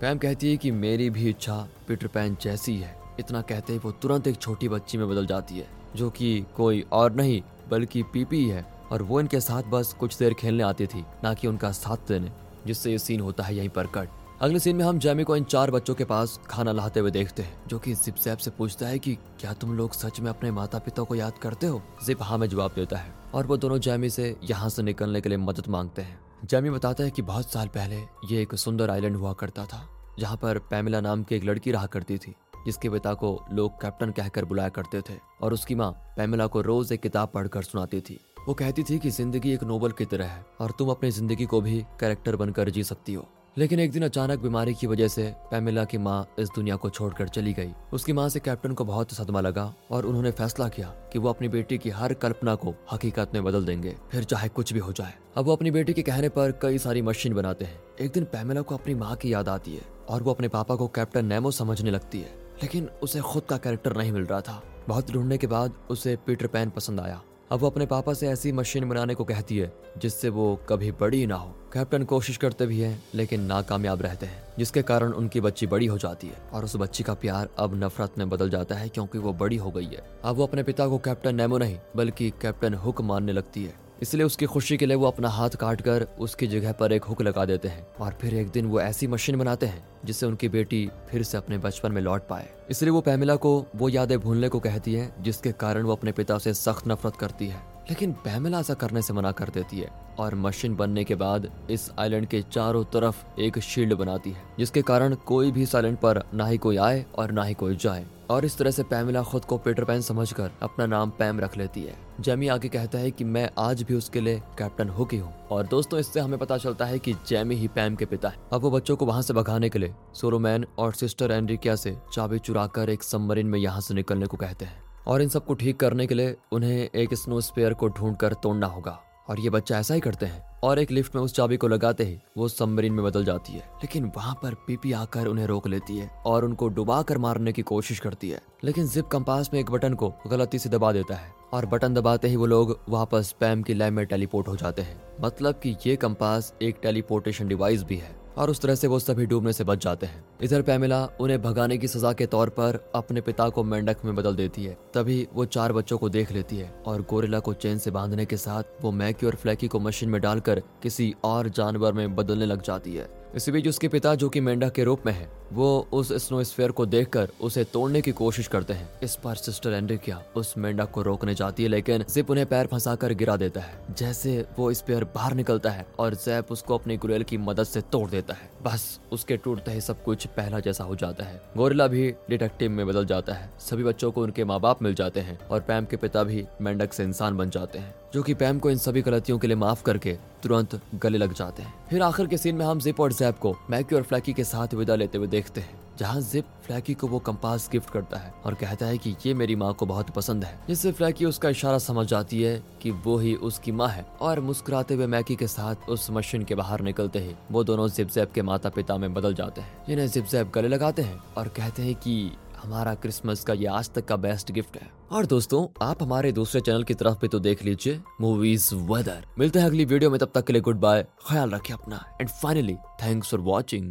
पैम 0.00 0.18
कहती 0.18 0.50
है 0.50 0.56
कि 0.56 0.70
मेरी 0.70 1.10
भी 1.10 1.28
इच्छा 1.30 1.56
पीटर 1.88 2.06
पैन 2.06 2.36
जैसी 2.42 2.76
है। 2.76 2.96
इतना 3.20 3.40
कहते 3.42 3.72
ही 3.72 3.78
वो 3.78 3.92
तुरंत 3.92 4.26
एक 4.26 4.36
छोटी 4.36 4.68
बच्ची 4.68 4.98
में 4.98 5.08
बदल 5.08 5.26
जाती 5.26 5.58
है, 5.58 5.66
जो 5.96 6.10
कि 6.10 6.44
कोई 6.56 6.84
और 6.92 7.12
नहीं, 7.12 7.40
बल्कि 7.70 8.02
पीपी 8.02 8.48
है, 8.48 8.64
और 8.92 9.02
वो 9.02 9.20
इनके 9.20 9.40
साथ 9.40 9.62
बस 9.62 9.92
कुछ 9.92 10.18
देर 10.18 10.34
खेलने 10.34 10.62
आती 10.62 10.86
थी, 10.86 11.04
ना 11.24 11.34
कि 11.34 11.46
उनका 11.46 11.70
साथ 11.72 12.08
देने, 12.08 12.30
जिससे 12.66 12.90
ये 12.90 12.98
सीन 12.98 13.20
होता 13.20 13.44
है 13.44 13.56
यहीं 13.56 13.68
पर 13.68 13.86
कट 13.86 14.08
अगले 14.40 14.58
सीन 14.58 14.76
में 14.76 14.84
हम 14.84 14.98
जैमी 14.98 15.24
को 15.24 15.36
इन 15.36 15.44
चार 15.44 15.70
बच्चों 15.70 15.94
के 15.94 16.04
पास 16.04 16.38
खाना 16.46 16.72
लाते 16.72 17.00
हुए 17.00 17.10
देखते 17.10 17.42
हैं, 17.42 17.56
जो 17.68 17.78
कि 17.78 17.94
जिप 17.94 18.16
जैप 18.24 18.38
से 18.38 18.50
पूछता 18.50 18.86
है 18.86 18.98
कि 18.98 19.14
क्या 19.40 19.52
तुम 19.52 19.72
लोग 19.76 19.92
सच 19.92 20.20
में 20.20 20.28
अपने 20.30 20.50
माता 20.50 20.78
पिता 20.78 21.02
को 21.02 21.14
याद 21.14 21.38
करते 21.38 21.66
हो? 21.66 21.80
जिप 22.06 22.18
हाँ 22.22 22.36
में 22.38 22.48
जवाब 22.48 22.72
देता 22.74 22.96
है, 22.96 23.12
और 23.34 23.46
वो 23.46 23.56
दोनों 23.56 23.78
जैमी 23.78 24.10
से 24.10 24.34
यहाँ 24.44 24.68
से 24.68 24.82
निकलने 24.82 25.20
के 25.20 25.28
लिए 25.28 25.38
मदद 25.38 25.68
मांगते 25.68 26.02
हैं। 26.02 26.18
जैमी 26.44 26.70
बताता 26.70 27.04
है 27.04 27.10
कि 27.10 27.22
बहुत 27.22 27.52
साल 27.52 27.68
पहले 27.68 27.96
ये 28.30 28.42
एक 28.42 28.54
सुंदर 28.54 28.90
आइलैंड 28.90 29.16
हुआ 29.16 29.32
करता 29.32 29.64
था, 29.64 29.82
जहाँ 30.18 30.36
पर 30.36 30.58
पैमिला 30.70 31.00
नाम 31.00 31.22
की 31.22 31.34
एक 31.34 31.44
लड़की 31.44 31.72
रहा 31.72 31.86
करती 31.86 32.18
थी, 32.18 32.34
जिसके 32.64 32.90
पिता 32.90 33.14
को 33.14 33.38
लोग 33.52 33.80
कैप्टन 33.82 34.10
कहकर 34.10 34.44
बुलाया 34.44 34.68
करते 34.68 35.00
थे, 35.00 35.18
और 35.40 35.52
उसकी 35.52 35.74
माँ 35.74 35.90
पैमिला 36.16 36.46
को 36.46 36.60
रोज 36.60 36.92
एक 36.92 37.00
किताब 37.00 37.30
पढ़कर 37.34 37.62
सुनाती 37.62 38.00
थी। 38.00 38.18
वो 38.46 38.54
कहती 38.54 38.82
थी 38.82 38.98
कि 38.98 39.10
ज़िंदगी 39.10 39.52
एक 39.52 39.64
नोबल 39.64 39.92
की 39.92 40.04
तरह 40.04 40.26
है, 40.26 40.44
और 40.60 40.74
तुम 40.78 40.90
अपनी 40.90 41.10
ज़िंदगी 41.10 41.46
को 41.46 41.60
भी 41.60 41.80
कैरेक्टर 42.00 42.36
बनकर 42.36 42.70
जी 42.70 42.84
सकती 42.84 43.14
हो। 43.14 43.28
लेकिन 43.58 43.80
एक 43.80 43.90
दिन 43.90 44.02
अचानक 44.02 44.38
बीमारी 44.38 44.72
की 44.74 44.86
वजह 44.86 45.08
से 45.08 45.22
पैमिला 45.50 45.84
की 45.84 45.98
माँ 45.98 46.26
इस 46.38 46.48
दुनिया 46.54 46.74
को 46.76 46.90
छोड़कर 46.90 47.28
चली 47.28 47.52
गई। 47.52 47.72
उसकी 47.92 48.12
माँ 48.12 48.28
से 48.28 48.40
कैप्टन 48.40 48.72
को 48.72 48.84
बहुत 48.84 49.12
सदमा 49.12 49.40
लगा 49.40 49.72
और 49.90 50.06
उन्होंने 50.06 50.30
फैसला 50.30 50.68
किया 50.68 50.88
कि 51.12 51.18
वो 51.18 51.28
अपनी 51.28 51.48
बेटी 51.48 51.78
की 51.78 51.90
हर 51.90 52.14
कल्पना 52.14 52.54
को 52.54 52.74
हकीकत 52.92 53.30
में 53.34 53.42
बदल 53.44 53.64
देंगे, 53.64 53.96
फिर 54.10 54.24
चाहे 54.24 54.48
कुछ 54.48 54.72
भी 54.72 54.78
हो 54.78 54.92
जाए। 54.92 55.14
अब 55.36 55.44
वो 55.44 55.52
अपनी 55.52 55.70
बेटी 55.70 55.92
के 55.92 56.02
कहने 56.02 56.28
पर 56.28 56.52
कई 56.62 56.78
सारी 56.78 57.02
मशीन 57.02 57.34
बनाते 57.34 57.64
हैं। 57.64 57.80
एक 58.00 58.12
दिन 58.12 58.24
पैमिला 58.24 58.62
को 58.62 58.74
अपनी 58.74 58.94
माँ 58.94 59.16
की 59.16 59.32
याद 59.32 59.48
आती 59.48 59.74
है 59.74 59.82
और 60.08 60.22
वो 60.22 60.34
अपने 60.34 60.48
पापा 60.48 60.74
को 60.74 60.88
कैप्टन 60.88 61.26
नेमो 61.26 61.50
समझने 61.50 61.90
लगती 61.90 62.20
है, 62.20 62.34
लेकिन 62.62 62.88
उसे 63.02 63.20
खुद 63.20 63.42
का 63.42 63.56
कैरेक्टर 63.56 63.96
नहीं 63.96 64.12
मिल 64.12 64.24
रहा 64.24 64.40
था। 64.40 64.62
बहुत 64.88 65.10
ढूँढने 65.10 65.38
के 65.38 65.46
बाद 65.46 65.72
उसे 65.90 66.16
पीटर 66.26 66.46
पैन 66.46 66.70
पसंद 66.70 67.00
आया। 67.00 67.20
अब 67.50 67.58
वो 67.58 67.70
अपने 67.70 67.86
पापा 67.86 68.12
से 68.12 68.28
ऐसी 68.28 68.52
मशीन 68.52 68.88
बनाने 68.88 69.14
को 69.14 69.24
कहती 69.24 69.58
है, 69.58 69.72
जिससे 69.98 70.28
वो 70.28 70.60
कभी 70.68 70.90
बड़ी 70.90 71.26
ना 71.26 71.34
हो। 71.34 71.54
कैप्टन 71.72 72.04
कोशिश 72.04 72.36
करते 72.36 72.66
भी 72.66 72.80
हैं, 72.80 73.04
लेकिन 73.14 73.40
नाकामयाब 73.40 74.02
रहते 74.02 74.26
हैं, 74.26 74.42
जिसके 74.58 74.82
कारण 74.82 75.12
उनकी 75.12 75.40
बच्ची 75.40 75.66
बड़ी 75.66 75.86
हो 75.86 75.98
जाती 75.98 76.26
है। 76.26 76.34
और 76.52 76.64
उस 76.64 76.76
बच्ची 76.76 77.04
का 77.04 77.14
प्यार 77.14 77.48
अब 77.58 77.84
नफरत 77.84 78.18
में 78.18 78.28
बदल 78.28 78.50
जाता 78.50 78.74
है, 78.74 78.88
क्योंकि 78.88 79.18
वो 79.18 79.32
बड़ी 79.32 79.56
हो 79.56 79.70
गई 79.70 79.86
है। 79.86 80.02
अब 80.24 80.36
वो 80.36 80.46
अपने 80.46 80.62
पिता 80.62 80.88
को 80.88 80.98
कैप्टन 80.98 81.34
नेमो 81.34 81.58
नहीं, 81.58 81.78
बल्कि 81.96 82.30
कैप्टन 82.30 82.74
हुक 82.74 83.00
मानने 83.00 83.32
लगती 83.32 83.64
है। 83.64 83.87
इसलिए 84.02 84.26
उसकी 84.26 84.46
खुशी 84.46 84.76
के 84.76 84.86
लिए 84.86 84.96
वो 84.96 85.06
अपना 85.06 85.28
हाथ 85.28 85.50
काट 85.50 85.80
कर 85.80 86.06
उसकी 86.18 86.46
जगह 86.46 86.72
पर 86.72 86.92
एक 86.92 87.04
हुक 87.04 87.22
लगा 87.22 87.44
देते 87.44 87.68
हैं 87.68 87.86
और 88.00 88.12
फिर 88.12 88.34
एक 88.34 88.50
दिन 88.50 88.66
वो 88.66 88.80
ऐसी 88.80 89.06
मशीन 89.06 89.36
बनाते 89.36 89.66
हैं 89.66 89.82
जिससे 90.04 90.26
उनकी 90.26 90.48
बेटी 90.48 90.88
फिर 91.10 91.22
से 91.22 91.38
अपने 91.38 91.58
बचपन 91.58 91.92
में 91.92 92.00
लौट 92.02 92.26
पाए। 92.28 92.48
इसलिए 92.70 92.90
वो 92.90 93.00
पैमिला 93.00 93.36
को 93.36 93.66
वो 93.76 93.88
यादें 93.88 94.18
भूलने 94.18 94.48
को 94.48 94.60
कहती 94.60 94.94
है, 94.94 95.12
जिसके 95.20 95.52
कारण 95.52 95.82
वो 95.82 95.92
अपने 95.92 96.12
पिता 96.12 96.38
से 96.38 96.54
सख्त 96.54 96.88
नफरत 96.88 97.16
करती 97.16 97.46
है। 97.46 97.62
लेकिन 97.90 98.12
पैमिला 98.12 98.60
ऐसा 98.60 98.74
करने 98.74 99.02
से 99.02 99.12
मना 99.12 99.32
कर 99.32 99.48
देती 99.48 99.78
है 99.78 99.90
और 100.18 100.34
मशीन 100.34 100.76
बनने 100.76 101.04
के 101.04 101.14
बाद 101.14 101.50
इस 101.70 101.90
आइलैंड 101.98 102.26
के 102.26 102.42
चारों 102.42 102.84
तरफ़ 102.84 103.40
एक 103.40 103.58
शील्ड 103.58 103.94
बनाती 103.94 104.30
है, 104.30 104.42
जिसके 104.58 104.82
कारण 104.82 105.14
कोई 105.14 105.50
भी 105.50 105.62
इस 105.62 105.74
आइलैंड 105.74 105.96
पर 105.96 106.22
ना 106.34 106.46
ही 106.46 106.58
कोई 106.58 106.76
आए 106.76 107.04
और 107.18 107.32
ना 107.32 107.44
ही 107.44 107.54
कोई 107.54 107.76
जाए। 107.76 108.06
और 108.30 108.44
इस 108.44 108.58
तरह 108.58 108.70
से 108.70 108.82
पैमिला 108.82 109.22
खुद 109.22 109.44
को 109.44 109.58
पीटर 109.58 109.84
पैन 109.84 110.00
समझकर 110.00 110.50
अपना 110.62 110.86
नाम 110.86 111.10
पैम 111.10 111.40
रख 111.40 111.56
लेती 111.56 111.82
है। 111.82 111.96
जेमी 112.20 112.48
आगे 112.48 112.68
कहता 112.68 112.98
है 112.98 113.10
कि 113.10 113.24
मैं 113.24 113.48
आज 113.58 113.82
भी 113.82 113.94
उसके 113.94 114.20
लिए 114.20 114.42
कैप्टन 114.58 114.88
हो 114.88 115.04
गई 115.04 115.18
हूँ। 115.18 115.34
और 115.46 115.66
दोस्तों, 115.66 116.00
इससे 116.00 116.20
हमें 116.20 116.38
पता 116.38 116.56
चलता 116.56 116.84
है 116.84 116.98
कि 116.98 117.12
जेमी 117.28 117.54
ही 117.54 117.68
पैम 117.68 117.96
के 117.96 118.04
पिता 118.04 118.28
है। 118.28 118.36
अब 118.52 118.60
वो 118.60 118.70
बच्चों 118.70 118.96
को 118.96 119.06
वहाँ 119.06 119.22
से 119.22 119.34
भगाने 119.34 119.68
के 119.68 119.78
लिए 119.78 119.94
सोरोमैन 120.14 120.66
और 120.78 120.92
सिस्टर 120.92 121.30
एंड्रिकिया 121.30 121.76
से 121.76 121.96
चाबी 122.12 122.38
चुराकर 122.38 122.90
एक 122.90 123.02
सबमरीन 123.02 123.46
में 123.46 123.58
यहाँ 123.58 123.80
से 123.80 123.94
निकलने 123.94 124.26
को 124.26 124.36
कहते 124.36 124.64
हैं। 124.64 124.82
और 125.06 125.22
इन 125.22 125.28
सबको 125.28 125.54
ठीक 125.54 125.80
करने 125.80 126.06
के 126.06 126.14
लिए 126.14 126.36
उन्हें 126.52 126.88
एक 126.94 127.14
स्नो 127.14 127.40
स्पेयर 127.40 127.74
को 127.74 127.88
ढूंढ 127.88 128.16
कर 128.16 128.32
तोड़ना 128.32 128.66
होगा। 128.66 129.00
और 129.30 129.40
ये 129.40 129.50
बच्चा 129.50 129.78
ऐसा 129.78 129.94
ही 129.94 130.00
करते 130.00 130.26
हैं। 130.26 130.48
और 130.62 130.78
एक 130.78 130.90
लिफ्ट 130.90 131.14
में 131.14 131.22
उस 131.22 131.34
चाबी 131.34 131.56
को 131.56 131.68
लगाते 131.68 132.04
ही 132.04 132.18
वो 132.36 132.48
सबमरीन 132.48 132.92
में 132.92 133.04
बदल 133.04 133.24
जाती 133.24 133.52
है। 133.52 133.58
लेकिन 133.58 134.12
वहाँ 134.16 134.34
पर 134.42 134.54
पीपी 134.54 134.92
आकर 134.92 135.26
उन्हें 135.26 135.46
रोक 135.46 135.66
लेती 135.66 135.98
है 135.98 136.08
और 136.26 136.44
उनको 136.44 136.68
डुबा 136.68 137.02
कर 137.02 137.18
मारने 137.18 137.52
की 137.52 137.62
कोशिश 137.62 137.98
करती 137.98 138.30
है। 138.30 138.42
लेकिन 138.64 138.86
जिप 138.88 139.06
कंपास 139.06 139.50
में 139.52 139.60
एक 139.60 139.70
बटन 139.70 139.94
को 139.94 140.14
गलती 140.26 140.58
से 140.58 140.68
दबा 140.68 140.92
देता 140.92 141.14
है 141.14 141.32
और 141.52 141.66
बटन 141.66 141.94
दबाते 141.94 142.28
ही 142.28 142.36
वो 142.36 142.46
लोग 142.46 142.80
वापस 142.88 143.34
पैम 143.40 143.62
की 143.62 143.74
लैब 143.74 143.92
में 143.92 144.06
टेलीपोर्ट 144.06 144.48
हो 144.48 144.56
जाते 144.56 144.82
हैं। 144.82 145.02
मतलब 145.20 145.54
कि 145.54 145.76
ये 145.86 145.96
कंपास 145.96 146.54
एक 146.62 146.76
टेलीपोर्टेशन 146.82 147.48
डिवाइस 147.48 147.82
भी 147.82 147.96
है। 147.96 148.27
और 148.38 148.50
उस 148.50 148.60
तरह 148.60 148.74
से 148.74 148.86
वो 148.86 148.98
सभी 148.98 149.26
डूबने 149.26 149.52
से 149.52 149.64
बच 149.64 149.84
जाते 149.84 150.06
हैं। 150.06 150.24
इधर 150.42 150.62
पैमिला 150.62 151.04
उन्हें 151.20 151.40
भगाने 151.42 151.78
की 151.78 151.88
सजा 151.88 152.12
के 152.12 152.26
तौर 152.26 152.48
पर 152.48 152.78
अपने 152.94 153.20
पिता 153.20 153.48
को 153.48 153.64
मेंढक 153.64 154.04
में 154.04 154.14
बदल 154.14 154.36
देती 154.36 154.64
है। 154.64 154.76
तभी 154.94 155.26
वो 155.34 155.44
चार 155.44 155.72
बच्चों 155.72 155.98
को 155.98 156.08
देख 156.08 156.32
लेती 156.32 156.56
है 156.56 156.72
और 156.86 157.02
गोरेला 157.02 157.38
को 157.38 157.52
चेन 157.54 157.78
से 157.78 157.90
बांधने 157.90 158.24
के 158.24 158.36
साथ 158.36 158.82
वो 158.82 158.92
मैकी 158.92 159.26
और 159.26 159.34
फ्लैकी 159.34 159.68
को 159.68 159.80
मशीन 159.80 160.08
में 160.08 160.20
डालकर 160.20 160.62
किसी 160.82 161.14
और 161.24 161.48
जानवर 161.48 161.92
में 161.92 162.16
बदलने 162.16 162.46
लग 162.46 162.62
जाती 162.62 162.94
है। 162.94 163.17
इसी 163.34 163.52
बीच 163.52 163.68
उसके 163.68 163.88
पिता, 163.88 164.14
जो 164.14 164.28
कि 164.28 164.40
मेंढक 164.40 164.72
के 164.72 164.84
रूप 164.84 165.06
में 165.06 165.12
है, 165.12 165.28
वो 165.52 165.88
उस 165.92 166.12
स्नो 166.12 166.42
स्फेयर 166.44 166.70
को 166.70 166.86
देखकर 166.86 167.28
उसे 167.40 167.64
तोड़ने 167.64 168.00
की 168.00 168.12
कोशिश 168.12 168.46
करते 168.48 168.72
हैं। 168.72 168.88
इस 169.02 169.14
पर 169.16 169.34
सिस्टर 169.34 169.72
एंड्रिकिया 169.72 170.22
उस 170.36 170.54
मेंढक 170.58 170.90
को 170.90 171.02
रोकने 171.02 171.34
जाती 171.34 171.62
है, 171.62 171.68
लेकिन 171.68 172.04
जिप 172.14 172.30
उन्हें 172.30 172.46
पैर 172.46 172.66
फंसाकर 172.66 173.12
गिरा 173.12 173.36
देता 173.36 173.60
है, 173.60 173.94
जैसे 173.98 174.44
वो 174.58 174.72
स्पेयर 174.72 175.04
बाहर 175.04 175.34
निकलता 175.34 175.70
है 175.70 175.86
और 175.98 176.14
जैप 176.14 176.52
उसको 176.52 176.78
अपनी 176.78 176.96
गुरेल 176.96 177.22
की 177.22 177.38
मदद 177.38 177.64
से 177.64 177.80
तोड़ 177.80 178.08
देता 178.10 178.34
है। 178.34 178.50
बस 178.62 179.00
उसके 179.12 179.36
टूटते 179.36 179.70
ही 179.70 179.80
सब 179.80 180.02
कुछ 180.02 180.26
पहला 180.26 180.60
जैसा 180.60 180.84
हो 180.84 180.96
जाता 180.96 181.24
है। 181.24 181.40
गोरिल्ला 181.56 181.86
भी 181.86 182.10
डिटेक्टिव 182.30 182.70
में 182.70 182.86
बदल 182.86 183.06
जाता 183.06 183.32
है। 183.32 183.50
सभी 183.60 183.84
बच्चों 183.84 184.10
को 184.10 184.22
उनके 184.22 184.44
माँ 184.44 184.60
बाप 184.60 184.82
मिल 184.82 184.94
जाते 184.94 185.20
हैं 185.20 185.38
और 185.48 185.60
पैम 185.60 185.84
के 185.84 185.96
पिता 185.96 186.22
भी 186.24 186.44
मेंढक 186.60 186.92
से 186.92 187.04
इंसान 187.04 187.36
बन 187.36 187.50
जाते 187.50 187.78
हैं। 187.78 187.94
जो 188.14 188.22
कि 188.22 188.34
पैम 188.34 188.58
को 188.58 188.70
इन 188.70 188.78
सभी 188.78 189.02
गलतियों 189.02 189.38
के 189.38 189.46
लिए 189.46 189.56
माफ़ 189.56 189.82
करके 189.82 190.12
तुरंत 190.42 190.80
गले 190.94 191.18
लग 191.18 191.32
जाते 191.32 191.62
हैं। 191.62 191.74
फिर 191.90 192.02
आखिर 192.02 192.26
के 192.26 192.36
सीन 192.36 192.54
में 192.54 192.64
हम 192.66 192.78
जिप 192.80 193.00
और 193.00 193.12
जैप 193.12 193.38
को 193.38 193.54
मैकी 193.70 193.96
और 193.96 194.02
फ्लैकी 194.02 194.32
के 194.32 194.44
साथ 194.44 194.74
विदा 194.74 194.94
लेते 194.94 195.18
हुए 195.18 195.26
देखते 195.26 195.60
हैं, 195.60 195.80
जहाँ 195.98 196.20
जिप 196.20 196.44
फ्लैकी 196.66 196.94
को 196.94 197.06
वो 197.06 197.18
कंपास 197.18 197.68
गिफ्ट 197.72 197.90
करता 197.90 198.18
है 198.18 198.32
और 198.44 198.54
कहता 198.54 198.86
है 198.86 198.98
कि 198.98 199.14
ये 199.26 199.34
मेरी 199.34 199.56
माँ 199.56 199.72
को 199.74 199.86
बहुत 199.86 200.10
पसंद 200.10 200.44
है, 200.44 200.58
जिससे 200.68 200.92
फ्लैकी 200.92 201.24
उसका 201.24 201.48
इशारा 201.48 201.78
समझ 201.78 202.06
जाती 202.06 202.42
है 202.42 202.62
कि 202.82 202.90
वो 202.90 203.16
ही 203.18 203.34
उसकी 203.34 203.72
माँ 203.72 203.88
है। 203.88 204.06
और 204.20 204.40
मुस्कुराते 204.40 204.94
हुए 204.94 205.06
मैकी 205.06 205.36
के 205.36 205.46
साथ 205.46 205.88
उस 205.88 206.10
मशीन 206.10 206.44
के 206.44 206.54
बाहर 206.54 206.80
निकलते 206.80 207.18
ही 207.18 207.34
वो 207.50 207.64
दोनों 207.64 207.88
जिप 207.88 208.10
जैप 208.10 208.32
के 208.32 208.42
माता 208.42 208.68
पिता 208.68 208.98
में 208.98 209.12
बदल 209.14 209.34
जाते 209.34 209.60
हैं। 209.60 209.86
जिन्हें 209.88 210.08
जिप 210.08 210.26
जैप 210.26 210.52
गले 210.54 210.68
लगाते 210.68 211.02
हैं 211.02 211.22
और 211.36 211.48
कहते 211.48 211.82
हैं 211.82 211.94
कि 211.96 212.30
हमारा 212.58 212.94
क्रिसमस 212.94 213.44
का 213.44 213.54
ये 213.54 213.66
आज 213.68 213.90
तक 213.90 214.04
का 214.04 214.16
बेस्ट 214.16 214.52
गिफ्ट 214.52 214.76
है। 214.76 214.90
और 215.12 215.26
दोस्तों, 215.26 215.66
आप 215.82 216.02
हमारे 216.02 216.32
दूसरे 216.32 216.60
चैनल 216.60 216.82
की 216.84 216.94
तरफ़ 216.94 217.18
भी 217.20 217.28
तो 217.28 217.38
देख 217.40 217.64
लीजिए 217.64 218.00
मूवीज़ 218.20 218.74
वेदर 218.74 219.26
मिलते 219.38 219.58
हैं 219.58 219.66
अगली 219.66 219.84
वीडियो 219.84 220.10
में, 220.10 220.18
तब 220.20 220.30
तक 220.34 220.46
के 220.46 220.52
लिए 220.52 220.62
गुड 220.62 220.80
बाय 220.80 221.06
ख्याल 221.28 221.50
रखें 221.50 221.74
अपना। 221.74 222.04
And 222.20 222.28
finally 222.30 222.74
thanks 223.02 223.30
for 223.30 223.40
watching 223.42 223.90